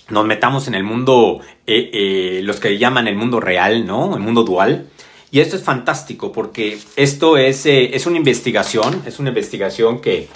nos 0.08 0.26
metamos 0.26 0.68
en 0.68 0.74
el 0.74 0.84
mundo, 0.84 1.40
eh, 1.66 2.40
los 2.44 2.60
que 2.60 2.78
llaman 2.78 3.08
el 3.08 3.16
mundo 3.16 3.40
real, 3.40 3.86
¿no? 3.86 4.14
El 4.14 4.20
mundo 4.20 4.42
dual. 4.42 4.88
Y 5.30 5.40
esto 5.40 5.56
es 5.56 5.62
fantástico 5.62 6.32
porque 6.32 6.78
esto 6.96 7.36
es, 7.36 7.66
es 7.66 8.06
una 8.06 8.16
investigación, 8.16 9.02
es 9.04 9.18
una 9.18 9.28
investigación 9.28 10.00
que, 10.00 10.26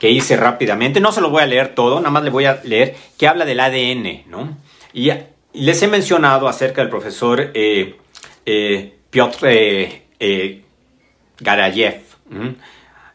que 0.00 0.10
hice 0.10 0.36
rápidamente. 0.36 0.98
No 0.98 1.12
se 1.12 1.20
lo 1.20 1.30
voy 1.30 1.42
a 1.42 1.46
leer 1.46 1.76
todo, 1.76 2.00
nada 2.00 2.10
más 2.10 2.24
le 2.24 2.30
voy 2.30 2.46
a 2.46 2.60
leer 2.64 2.96
que 3.16 3.28
habla 3.28 3.44
del 3.44 3.60
ADN, 3.60 4.28
¿no? 4.28 4.56
Y, 4.92 5.10
les 5.52 5.80
he 5.82 5.86
mencionado 5.86 6.48
acerca 6.48 6.80
del 6.80 6.90
profesor 6.90 7.52
Piotr 9.10 9.48
Garayev. 11.38 12.00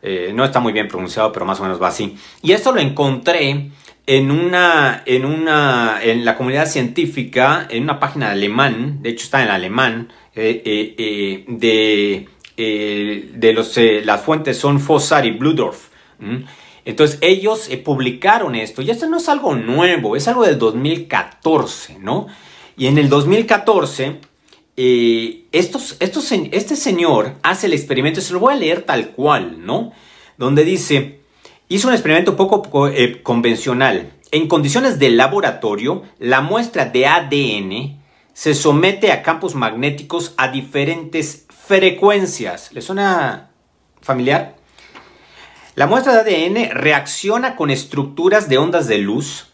Eh, 0.01 0.31
no 0.33 0.45
está 0.45 0.59
muy 0.59 0.71
bien 0.71 0.87
pronunciado, 0.87 1.31
pero 1.31 1.45
más 1.45 1.59
o 1.59 1.63
menos 1.63 1.81
va 1.81 1.89
así. 1.89 2.15
Y 2.41 2.53
esto 2.53 2.71
lo 2.71 2.79
encontré 2.79 3.71
en 4.05 4.31
una, 4.31 5.03
en 5.05 5.25
una, 5.25 5.99
en 6.01 6.25
la 6.25 6.37
comunidad 6.37 6.67
científica, 6.67 7.67
en 7.69 7.83
una 7.83 7.99
página 7.99 8.27
de 8.27 8.31
alemán, 8.33 9.01
de 9.01 9.09
hecho 9.09 9.25
está 9.25 9.43
en 9.43 9.49
alemán, 9.49 10.11
eh, 10.35 10.61
eh, 10.65 11.45
de, 11.47 12.27
de 13.35 13.53
los, 13.53 13.77
las 13.77 14.21
fuentes 14.21 14.57
son 14.57 14.79
Fossar 14.79 15.25
y 15.25 15.31
Bludorf. 15.31 15.89
Entonces 16.85 17.19
ellos 17.21 17.69
publicaron 17.83 18.55
esto, 18.55 18.81
y 18.81 18.89
esto 18.89 19.07
no 19.07 19.17
es 19.17 19.29
algo 19.29 19.53
nuevo, 19.53 20.15
es 20.15 20.27
algo 20.27 20.43
del 20.43 20.57
2014, 20.57 21.99
¿no? 21.99 22.27
Y 22.77 22.87
en 22.87 22.97
el 22.97 23.09
2014 23.09 24.28
eh, 24.81 25.47
este 25.51 26.75
señor 26.77 27.35
hace 27.43 27.67
el 27.67 27.73
experimento, 27.73 28.21
se 28.21 28.31
lo 28.31 28.39
voy 28.39 28.53
a 28.53 28.57
leer 28.57 28.83
tal 28.83 29.09
cual, 29.09 29.65
¿no? 29.65 29.91
Donde 30.37 30.63
dice, 30.63 31.19
hizo 31.67 31.89
un 31.89 31.93
experimento 31.93 32.37
poco 32.37 32.87
eh, 32.87 33.21
convencional. 33.21 34.13
En 34.31 34.47
condiciones 34.47 34.97
de 34.97 35.09
laboratorio, 35.09 36.03
la 36.17 36.39
muestra 36.39 36.85
de 36.85 37.07
ADN 37.07 37.99
se 38.31 38.53
somete 38.53 39.11
a 39.11 39.21
campos 39.21 39.53
magnéticos 39.53 40.33
a 40.37 40.47
diferentes 40.47 41.45
frecuencias. 41.49 42.71
¿Le 42.71 42.81
suena 42.81 43.49
familiar? 43.99 44.55
La 45.75 45.87
muestra 45.87 46.23
de 46.23 46.37
ADN 46.37 46.69
reacciona 46.71 47.57
con 47.57 47.69
estructuras 47.69 48.47
de 48.47 48.59
ondas 48.59 48.87
de 48.87 48.99
luz 48.99 49.47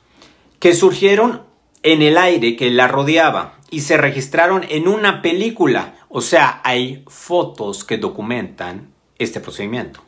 que 0.59 0.75
surgieron 0.75 1.41
en 1.81 2.03
el 2.03 2.19
aire 2.19 2.55
que 2.55 2.69
la 2.69 2.88
rodeaba 2.88 3.54
y 3.75 3.81
se 3.81 3.97
registraron 3.97 4.65
en 4.69 4.88
una 4.88 5.21
película. 5.21 5.95
O 6.07 6.21
sea, 6.21 6.61
hay 6.63 7.03
fotos 7.09 7.83
que 7.83 7.97
documentan 7.97 8.93
este 9.19 9.41
procedimiento. 9.41 9.99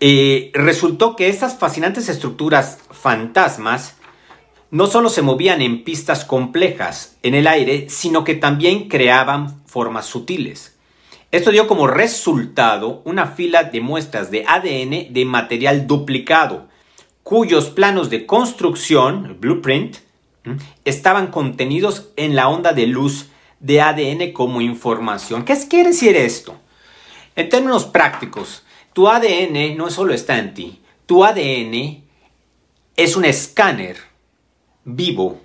Eh, 0.00 0.50
resultó 0.54 1.14
que 1.14 1.28
estas 1.28 1.58
fascinantes 1.58 2.08
estructuras 2.08 2.78
fantasmas 2.90 3.96
no 4.70 4.86
solo 4.86 5.10
se 5.10 5.20
movían 5.20 5.60
en 5.60 5.84
pistas 5.84 6.24
complejas 6.24 7.18
en 7.22 7.34
el 7.34 7.46
aire, 7.46 7.90
sino 7.90 8.24
que 8.24 8.34
también 8.34 8.88
creaban 8.88 9.62
formas 9.66 10.06
sutiles. 10.06 10.78
Esto 11.32 11.50
dio 11.50 11.66
como 11.66 11.86
resultado 11.86 13.02
una 13.04 13.26
fila 13.26 13.64
de 13.64 13.82
muestras 13.82 14.30
de 14.30 14.46
ADN 14.48 15.12
de 15.12 15.24
material 15.26 15.86
duplicado, 15.86 16.66
cuyos 17.22 17.68
planos 17.68 18.08
de 18.08 18.24
construcción, 18.24 19.36
blueprint, 19.38 19.98
estaban 20.84 21.28
contenidos 21.28 22.10
en 22.16 22.36
la 22.36 22.48
onda 22.48 22.72
de 22.72 22.86
luz 22.86 23.30
de 23.60 23.80
ADN 23.80 24.32
como 24.32 24.60
información. 24.60 25.44
¿Qué 25.44 25.56
quiere 25.68 25.90
decir 25.90 26.16
esto? 26.16 26.56
En 27.36 27.48
términos 27.48 27.84
prácticos, 27.84 28.64
tu 28.92 29.08
ADN 29.08 29.76
no 29.76 29.90
solo 29.90 30.14
está 30.14 30.38
en 30.38 30.54
ti, 30.54 30.82
tu 31.06 31.24
ADN 31.24 32.04
es 32.96 33.16
un 33.16 33.24
escáner 33.24 33.96
vivo 34.84 35.40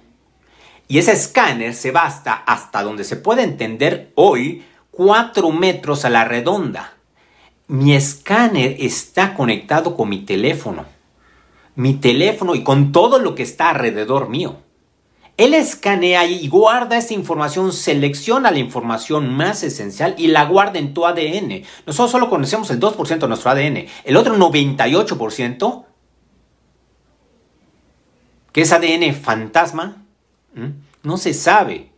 y 0.88 0.98
ese 0.98 1.14
escáner 1.14 1.74
se 1.74 1.92
va 1.92 2.04
hasta, 2.04 2.34
hasta 2.34 2.84
donde 2.84 3.04
se 3.04 3.16
puede 3.16 3.44
entender 3.44 4.12
hoy 4.16 4.66
4 4.92 5.52
metros 5.52 6.04
a 6.04 6.10
la 6.10 6.26
redonda. 6.26 6.96
Mi 7.68 7.96
escáner 7.96 8.76
está 8.80 9.36
conectado 9.36 9.96
con 9.96 10.10
mi 10.10 10.26
teléfono, 10.26 10.86
mi 11.76 11.94
teléfono 11.94 12.56
y 12.56 12.64
con 12.64 12.92
todo 12.92 13.20
lo 13.20 13.36
que 13.36 13.44
está 13.44 13.70
alrededor 13.70 14.30
mío. 14.30 14.58
Él 15.40 15.54
escanea 15.54 16.26
y 16.26 16.50
guarda 16.50 16.98
esa 16.98 17.14
información, 17.14 17.72
selecciona 17.72 18.52
la 18.52 18.60
información 18.60 19.34
más 19.34 19.64
esencial 19.64 20.14
y 20.18 20.28
la 20.28 20.44
guarda 20.44 20.80
en 20.80 20.94
tu 20.94 21.06
ADN. 21.06 21.64
Nosotros 21.86 22.12
solo 22.12 22.30
conocemos 22.30 22.70
el 22.72 22.80
2% 22.82 23.20
de 23.20 23.28
nuestro 23.30 23.50
ADN. 23.50 23.86
El 24.04 24.18
otro 24.18 24.36
98%, 24.36 25.86
que 28.52 28.62
es 28.62 28.74
ADN 28.74 29.16
fantasma, 29.16 30.04
no 31.04 31.16
se 31.16 31.34
sabe. 31.34 31.90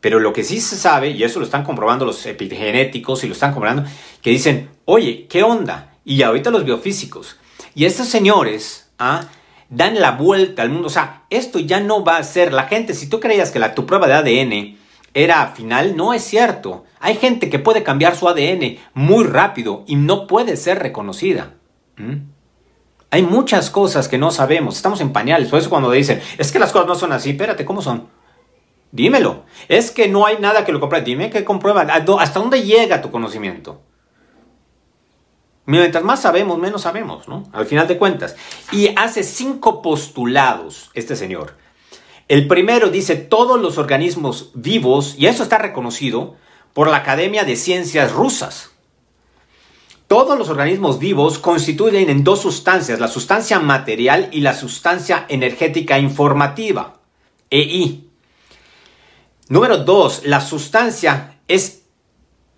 Pero 0.00 0.18
lo 0.18 0.32
que 0.32 0.42
sí 0.42 0.60
se 0.60 0.74
sabe, 0.74 1.10
y 1.10 1.22
eso 1.22 1.38
lo 1.38 1.44
están 1.44 1.62
comprobando 1.62 2.04
los 2.04 2.26
epigenéticos 2.26 3.22
y 3.22 3.28
lo 3.28 3.34
están 3.34 3.52
comprobando, 3.52 3.88
que 4.20 4.30
dicen, 4.30 4.70
oye, 4.86 5.28
¿qué 5.28 5.44
onda? 5.44 5.94
Y 6.04 6.20
ahorita 6.22 6.50
los 6.50 6.64
biofísicos. 6.64 7.36
Y 7.76 7.84
estos 7.84 8.08
señores, 8.08 8.90
¿ah? 8.98 9.28
Dan 9.68 10.00
la 10.00 10.12
vuelta 10.12 10.62
al 10.62 10.70
mundo. 10.70 10.88
O 10.88 10.90
sea, 10.90 11.24
esto 11.30 11.58
ya 11.58 11.80
no 11.80 12.04
va 12.04 12.18
a 12.18 12.24
ser 12.24 12.52
la 12.52 12.64
gente. 12.64 12.94
Si 12.94 13.08
tú 13.08 13.20
creías 13.20 13.50
que 13.50 13.58
la, 13.58 13.74
tu 13.74 13.86
prueba 13.86 14.06
de 14.06 14.14
ADN 14.14 14.78
era 15.14 15.46
final, 15.48 15.96
no 15.96 16.12
es 16.12 16.22
cierto. 16.22 16.84
Hay 17.00 17.16
gente 17.16 17.50
que 17.50 17.58
puede 17.58 17.82
cambiar 17.82 18.16
su 18.16 18.28
ADN 18.28 18.78
muy 18.94 19.24
rápido 19.24 19.84
y 19.86 19.96
no 19.96 20.26
puede 20.26 20.56
ser 20.56 20.78
reconocida. 20.78 21.54
¿Mm? 21.96 22.16
Hay 23.10 23.22
muchas 23.22 23.70
cosas 23.70 24.08
que 24.08 24.18
no 24.18 24.30
sabemos. 24.30 24.76
Estamos 24.76 25.00
en 25.00 25.12
pañales. 25.12 25.48
Por 25.48 25.58
eso 25.58 25.70
cuando 25.70 25.90
dicen, 25.90 26.20
es 26.38 26.52
que 26.52 26.58
las 26.58 26.72
cosas 26.72 26.88
no 26.88 26.94
son 26.94 27.12
así, 27.12 27.30
espérate, 27.30 27.64
¿cómo 27.64 27.80
son? 27.82 28.08
Dímelo. 28.92 29.44
Es 29.68 29.90
que 29.90 30.08
no 30.08 30.26
hay 30.26 30.38
nada 30.38 30.64
que 30.64 30.72
lo 30.72 30.80
compruebe. 30.80 31.04
Dime 31.04 31.30
que 31.30 31.44
comprueba. 31.44 31.82
¿Hasta 31.82 32.40
dónde 32.40 32.62
llega 32.62 33.02
tu 33.02 33.10
conocimiento? 33.10 33.80
Mientras 35.66 36.04
más 36.04 36.22
sabemos, 36.22 36.58
menos 36.58 36.82
sabemos, 36.82 37.26
¿no? 37.26 37.44
Al 37.52 37.66
final 37.66 37.88
de 37.88 37.98
cuentas. 37.98 38.36
Y 38.70 38.90
hace 38.96 39.24
cinco 39.24 39.82
postulados 39.82 40.90
este 40.94 41.16
señor. 41.16 41.54
El 42.28 42.46
primero 42.46 42.88
dice 42.88 43.16
todos 43.16 43.60
los 43.60 43.76
organismos 43.76 44.50
vivos, 44.54 45.16
y 45.18 45.26
eso 45.26 45.42
está 45.42 45.58
reconocido 45.58 46.36
por 46.72 46.88
la 46.88 46.98
Academia 46.98 47.44
de 47.44 47.56
Ciencias 47.56 48.12
Rusas. 48.12 48.70
Todos 50.06 50.38
los 50.38 50.48
organismos 50.48 51.00
vivos 51.00 51.40
constituyen 51.40 52.10
en 52.10 52.22
dos 52.22 52.40
sustancias, 52.40 53.00
la 53.00 53.08
sustancia 53.08 53.58
material 53.58 54.28
y 54.30 54.40
la 54.40 54.54
sustancia 54.54 55.26
energética 55.28 55.98
informativa, 55.98 57.00
EI. 57.50 58.08
Número 59.48 59.78
dos, 59.78 60.22
la 60.24 60.40
sustancia 60.40 61.40
es 61.48 61.82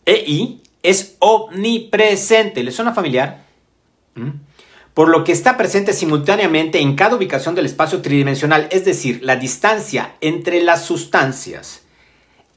EI 0.05 0.63
es 0.89 1.17
omnipresente. 1.19 2.65
¿Le 2.65 2.73
suena 2.73 2.95
familiar? 2.95 3.45
¿Mm? 4.15 4.31
Por 4.95 5.11
lo 5.11 5.23
que 5.23 5.33
está 5.33 5.59
presente 5.59 5.93
simultáneamente 5.93 6.81
en 6.81 6.97
cada 6.97 7.17
ubicación 7.17 7.55
del 7.55 7.67
espacio 7.67 8.01
tridimensional, 8.01 8.69
es 8.71 8.87
decir, 8.87 9.21
la 9.23 9.37
distancia 9.37 10.17
entre 10.23 10.63
las 10.63 10.85
sustancias 10.87 11.83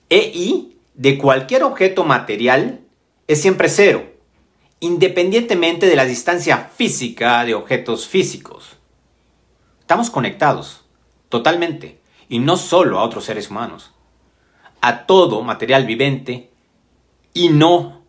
EI 0.10 0.78
de 0.94 1.18
cualquier 1.18 1.64
objeto 1.64 2.06
material 2.06 2.80
es 3.28 3.42
siempre 3.42 3.68
cero, 3.68 4.06
independientemente 4.80 5.86
de 5.86 5.96
la 5.96 6.06
distancia 6.06 6.72
física 6.76 7.44
de 7.44 7.54
objetos 7.54 8.08
físicos. 8.08 8.78
Estamos 9.82 10.10
conectados. 10.10 10.86
totalmente. 11.28 12.00
Y 12.28 12.40
no 12.40 12.56
solo 12.56 13.00
a 13.00 13.04
otros 13.04 13.26
seres 13.26 13.50
humanos, 13.50 13.92
a 14.82 15.06
todo 15.06 15.44
material 15.44 15.86
vivente 15.86 16.50
y 17.34 17.50
no 17.50 18.01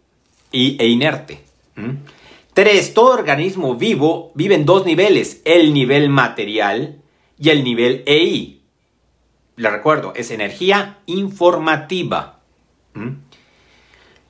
e 0.53 0.87
inerte. 0.87 1.41
Tres, 2.55 2.93
todo 2.93 3.13
organismo 3.13 3.77
vivo 3.77 4.31
vive 4.35 4.55
en 4.55 4.67
dos 4.67 4.85
niveles, 4.85 5.41
el 5.45 5.73
nivel 5.73 6.11
material 6.11 7.01
y 7.39 7.49
el 7.49 7.65
nivel 7.65 8.03
EI. 8.07 8.63
Le 9.57 9.71
recuerdo, 9.71 10.13
es 10.15 10.31
energía 10.31 10.99
informativa. 11.07 12.41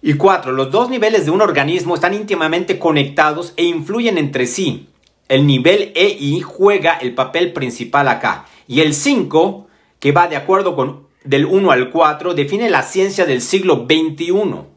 Y 0.00 0.14
cuatro, 0.14 0.52
los 0.52 0.70
dos 0.70 0.88
niveles 0.88 1.24
de 1.24 1.30
un 1.30 1.40
organismo 1.40 1.94
están 1.94 2.14
íntimamente 2.14 2.78
conectados 2.78 3.54
e 3.56 3.64
influyen 3.64 4.18
entre 4.18 4.46
sí. 4.46 4.88
El 5.28 5.46
nivel 5.46 5.92
EI 5.94 6.40
juega 6.42 6.94
el 6.94 7.14
papel 7.14 7.52
principal 7.52 8.08
acá. 8.08 8.46
Y 8.68 8.80
el 8.80 8.94
5, 8.94 9.66
que 9.98 10.12
va 10.12 10.28
de 10.28 10.36
acuerdo 10.36 10.76
con 10.76 11.06
del 11.24 11.46
1 11.46 11.70
al 11.70 11.90
4, 11.90 12.34
define 12.34 12.68
la 12.68 12.82
ciencia 12.82 13.26
del 13.26 13.40
siglo 13.40 13.86
XXI. 13.88 14.71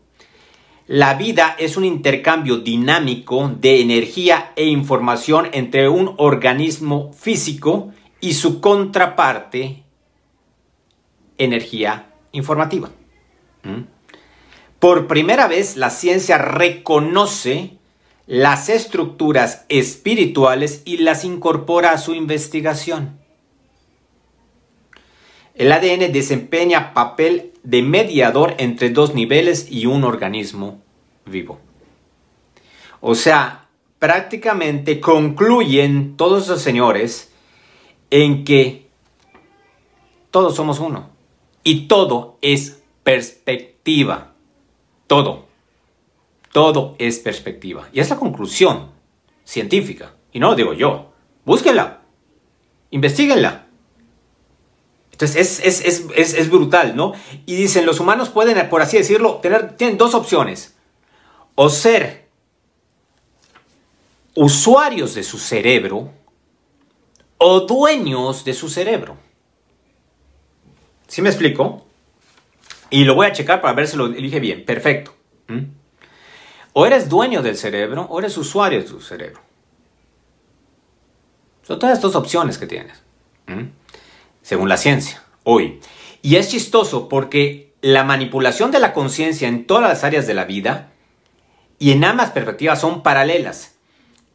La 0.88 1.16
vida 1.16 1.56
es 1.58 1.78
un 1.78 1.86
intercambio 1.86 2.58
dinámico 2.58 3.52
de 3.60 3.82
energía 3.82 4.52
e 4.56 4.66
información 4.66 5.48
entre 5.52 5.90
un 5.90 6.14
organismo 6.18 7.12
físico 7.14 7.92
y 8.22 8.34
su 8.34 8.62
contraparte, 8.62 9.84
energía 11.40 12.14
informativa. 12.34 12.92
¿Mm? 13.64 13.82
Por 14.78 15.08
primera 15.08 15.48
vez 15.48 15.76
la 15.76 15.90
ciencia 15.90 16.38
reconoce 16.38 17.78
las 18.28 18.70
estructuras 18.70 19.66
espirituales 19.70 20.84
y 20.86 20.98
las 20.98 21.26
incorpora 21.26 21.94
a 21.94 21.98
su 21.98 22.14
investigación. 22.14 23.18
El 25.56 25.72
ADN 25.72 26.12
desempeña 26.12 26.94
papel 26.94 27.54
de 27.66 27.82
mediador 27.82 28.56
entre 28.58 28.90
dos 28.90 29.14
niveles 29.14 29.68
y 29.70 29.88
un 29.88 30.04
organismo 30.04 30.82
vivo. 31.26 31.60
O 33.02 33.16
sea, 33.16 33.68
prácticamente 34.00 35.00
concluyen 35.00 36.16
todos 36.16 36.44
esos 36.44 36.62
señores 36.62 37.34
en 38.12 38.46
que 38.46 38.88
todos 40.32 40.56
somos 40.56 40.80
uno 40.80 41.10
y 41.64 41.88
todo 41.88 42.38
es 42.42 42.84
perspectiva. 43.04 44.34
Todo. 45.08 45.46
Todo 46.52 46.96
es 47.00 47.20
perspectiva. 47.20 47.90
Y 47.92 48.00
es 48.00 48.10
la 48.10 48.18
conclusión 48.18 48.92
científica. 49.44 50.14
Y 50.32 50.40
no 50.40 50.50
lo 50.50 50.56
digo 50.56 50.74
yo. 50.74 51.12
Búsquenla. 51.46 52.02
Investíguenla. 52.92 53.65
Entonces 55.16 55.62
es, 55.64 56.50
brutal, 56.50 56.98
¿no? 56.98 57.14
Y 57.46 57.56
dicen, 57.56 57.86
los 57.86 58.02
humanos 58.02 58.28
pueden, 58.28 58.68
por 58.68 58.82
así 58.82 58.98
decirlo, 58.98 59.36
tener, 59.36 59.78
tienen 59.78 59.98
dos 59.98 60.14
opciones. 60.14 60.76
O 61.56 61.70
ser 61.70 62.28
usuarios 64.36 65.16
de 65.16 65.24
su 65.24 65.38
cerebro 65.38 66.12
o 67.38 67.62
dueños 67.62 68.44
de 68.44 68.54
su 68.54 68.68
cerebro. 68.68 69.16
¿Sí 71.08 71.22
me 71.22 71.30
explico? 71.30 71.86
Y 72.90 73.06
lo 73.06 73.16
voy 73.16 73.28
a 73.28 73.32
checar 73.32 73.62
para 73.62 73.74
ver 73.74 73.88
si 73.88 73.96
lo 73.96 74.10
dije 74.10 74.42
bien. 74.42 74.66
Perfecto. 74.66 75.16
¿Mm? 75.48 75.64
O 76.74 76.86
eres 76.86 77.08
dueño 77.08 77.42
del 77.42 77.56
cerebro 77.56 78.02
o 78.10 78.20
eres 78.20 78.38
usuario 78.38 78.80
de 78.80 78.86
tu 78.86 79.00
cerebro. 79.00 79.40
Son 81.64 81.80
todas 81.80 81.98
estas 81.98 82.16
opciones 82.16 82.58
que 82.58 82.68
tienes. 82.68 83.02
¿Mm? 83.48 83.85
Según 84.46 84.70
la 84.70 84.78
ciencia, 84.78 85.24
hoy. 85.44 85.80
Y 86.22 86.36
es 86.36 86.50
chistoso 86.50 87.10
porque 87.10 87.74
la 87.82 88.04
manipulación 88.04 88.70
de 88.70 88.80
la 88.80 88.94
conciencia 88.94 89.48
en 89.48 89.66
todas 89.66 89.90
las 89.90 90.04
áreas 90.04 90.28
de 90.28 90.36
la 90.36 90.46
vida 90.46 90.92
y 91.80 91.92
en 91.94 92.04
ambas 92.04 92.30
perspectivas 92.30 92.80
son 92.80 93.02
paralelas. 93.02 93.76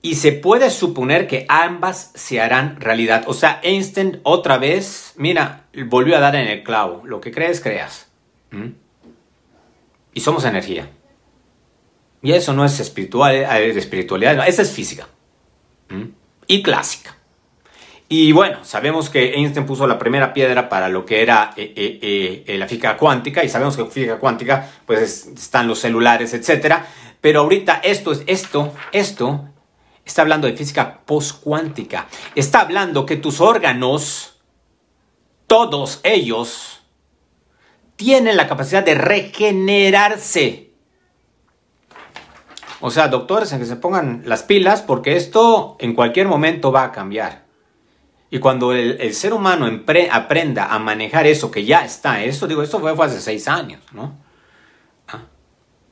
Y 0.03 0.17
se 0.17 0.33
puede 0.33 0.71
suponer 0.71 1.29
que 1.29 1.47
ambas 1.49 2.11
se 2.17 2.41
harán 2.41 2.81
realidad. 2.81 3.23
O 3.29 3.35
sea, 3.35 3.61
Einstein 3.63 4.19
otra 4.25 4.59
vez, 4.59 5.13
mira, 5.17 5.67
volvió 5.87 6.17
a 6.17 6.21
dar 6.21 6.35
en 6.35 6.49
el 6.49 6.65
clavo. 6.65 7.03
Lo 7.05 7.21
que 7.21 7.31
crees, 7.31 7.61
creas. 7.61 8.09
¿Mm? 8.51 8.71
Y 10.13 10.21
somos 10.21 10.45
energía. 10.45 10.91
Y 12.21 12.33
eso 12.33 12.53
no 12.53 12.65
es 12.65 12.81
espiritual, 12.81 13.37
eh, 13.37 13.69
es 13.69 13.77
espiritualidad, 13.77 14.49
eso 14.49 14.63
es 14.63 14.73
física. 14.73 15.07
¿Mm? 15.89 16.07
Y 16.49 16.65
clásica. 16.65 17.15
Y 18.13 18.33
bueno, 18.33 18.65
sabemos 18.65 19.09
que 19.09 19.35
Einstein 19.35 19.65
puso 19.65 19.87
la 19.87 19.97
primera 19.97 20.33
piedra 20.33 20.69
para 20.69 20.89
lo 20.89 21.07
que 21.07 21.23
era 21.23 21.53
eh, 21.57 21.73
eh, 21.77 22.45
eh, 22.45 22.59
la 22.59 22.67
física 22.67 22.97
cuántica 22.97 23.45
y 23.45 23.49
sabemos 23.49 23.77
que 23.77 23.85
física 23.85 24.19
cuántica 24.19 24.69
pues 24.85 25.29
están 25.29 25.69
los 25.69 25.79
celulares, 25.79 26.35
etc. 26.35 26.79
Pero 27.21 27.43
ahorita 27.43 27.81
esto 27.85 28.11
es 28.11 28.25
esto, 28.27 28.75
esto 28.91 29.49
está 30.05 30.23
hablando 30.23 30.49
de 30.49 30.57
física 30.57 31.03
postcuántica. 31.07 32.09
Está 32.35 32.63
hablando 32.63 33.07
que 33.07 33.15
tus 33.15 33.41
órganos, 33.41 34.41
todos 35.47 36.01
ellos, 36.03 36.83
tienen 37.95 38.37
la 38.37 38.49
capacidad 38.49 38.85
de 38.85 38.97
regenerarse. 38.97 40.73
O 42.81 42.91
sea, 42.91 43.07
doctores, 43.07 43.53
en 43.53 43.61
que 43.61 43.67
se 43.67 43.77
pongan 43.77 44.25
las 44.27 44.43
pilas 44.43 44.83
porque 44.83 45.15
esto 45.15 45.77
en 45.79 45.95
cualquier 45.95 46.27
momento 46.27 46.73
va 46.73 46.83
a 46.83 46.91
cambiar. 46.91 47.50
Y 48.31 48.39
cuando 48.39 48.73
el, 48.73 49.13
ser 49.13 49.33
humano 49.33 49.67
aprenda 50.13 50.67
a 50.67 50.79
manejar 50.79 51.27
eso 51.27 51.51
que 51.51 51.65
ya 51.65 51.85
está, 51.85 52.23
eso 52.23 52.47
digo, 52.47 52.63
esto 52.63 52.79
fue, 52.79 52.93
hace 53.05 53.21
seis 53.21 53.49
años, 53.49 53.83
¿no? 53.93 54.15
Ah, 55.09 55.23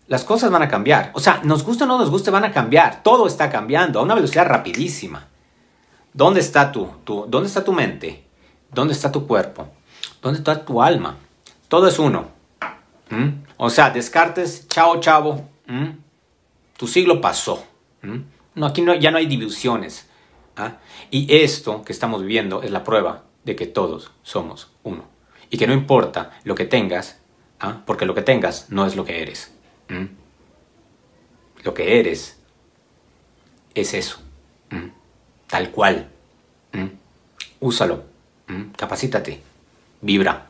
las 0.07 0.23
cosas 0.23 0.51
van 0.51 0.63
a 0.63 0.69
cambiar. 0.69 1.11
O 1.15 1.21
sea, 1.21 1.41
nos 1.43 1.65
guste 1.65 1.83
o 1.83 1.87
no 1.89 1.99
nos 1.99 2.11
guste, 2.11 2.31
van 2.31 2.45
a 2.45 2.53
cambiar. 2.53 3.03
Todo 3.03 3.27
está 3.27 3.51
cambiando 3.51 3.99
a 3.99 4.03
una 4.03 4.15
velocidad 4.15 4.47
rapidísima. 4.47 5.27
¿Dónde 6.13 6.39
está 6.41 6.71
tu, 6.71 6.89
dónde 7.05 7.49
está 7.49 7.65
tu 7.65 7.73
mente? 7.73 8.25
¿Dónde 8.73 8.95
está 8.95 9.11
tu 9.11 9.27
cuerpo? 9.27 9.69
¿Dónde 10.23 10.39
está 10.39 10.65
tu 10.65 10.81
alma? 10.81 11.17
Todo 11.69 11.89
es 11.89 11.99
uno. 11.99 12.29
O 13.57 13.71
sea, 13.71 13.91
descartes, 13.91 14.69
chao, 14.69 15.01
chavo. 15.01 15.49
Tu 16.77 16.87
siglo 16.87 17.21
pasó. 17.21 17.65
No, 18.55 18.67
aquí 18.67 18.83
no, 18.83 18.95
ya 18.95 19.11
no 19.11 19.19
hay 19.19 19.27
divisiones. 19.27 20.08
¿Ah? 20.59 20.79
Y 21.11 21.35
esto 21.35 21.83
que 21.85 21.93
estamos 21.93 22.23
viviendo 22.23 22.63
es 22.63 22.71
la 22.71 22.85
prueba 22.85 23.25
de 23.45 23.57
que 23.57 23.67
todos 23.67 24.11
somos 24.23 24.71
uno. 24.83 25.05
Y 25.51 25.57
que 25.57 25.67
no 25.67 25.73
importa 25.73 26.39
lo 26.45 26.55
que 26.55 26.67
tengas, 26.67 27.21
¿ah? 27.61 27.83
porque 27.87 28.05
lo 28.05 28.15
que 28.15 28.23
tengas 28.23 28.67
no 28.71 28.85
es 28.87 28.97
lo 28.97 29.05
que 29.05 29.23
eres. 29.23 29.53
Lo 31.63 31.73
que 31.73 31.99
eres 31.99 32.39
es 33.75 33.95
eso. 33.95 34.21
Tal 35.47 35.71
cual. 35.71 36.09
Úsalo. 37.61 38.05
Capacítate. 38.77 39.41
Vibra. 40.03 40.47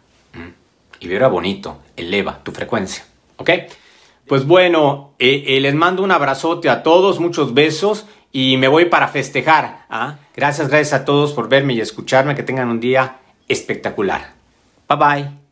Y 0.98 1.06
vibra 1.06 1.28
bonito. 1.28 1.78
Eleva 1.96 2.42
tu 2.42 2.50
frecuencia. 2.50 3.04
¿Ok? 3.36 3.50
Pues 4.26 4.46
bueno, 4.46 5.14
eh, 5.18 5.44
eh, 5.46 5.60
les 5.60 5.74
mando 5.74 6.02
un 6.02 6.10
abrazote 6.10 6.68
a 6.68 6.82
todos, 6.82 7.18
muchos 7.18 7.54
besos 7.54 8.04
y 8.32 8.56
me 8.56 8.68
voy 8.68 8.86
para 8.86 9.08
festejar. 9.08 9.86
¿ah? 9.88 10.16
Gracias, 10.34 10.68
gracias 10.68 11.00
a 11.00 11.04
todos 11.04 11.32
por 11.32 11.48
verme 11.48 11.74
y 11.74 11.80
escucharme. 11.80 12.34
Que 12.34 12.42
tengan 12.42 12.68
un 12.68 12.80
día 12.80 13.16
espectacular. 13.48 14.32
Bye 14.88 14.98
bye. 14.98 15.47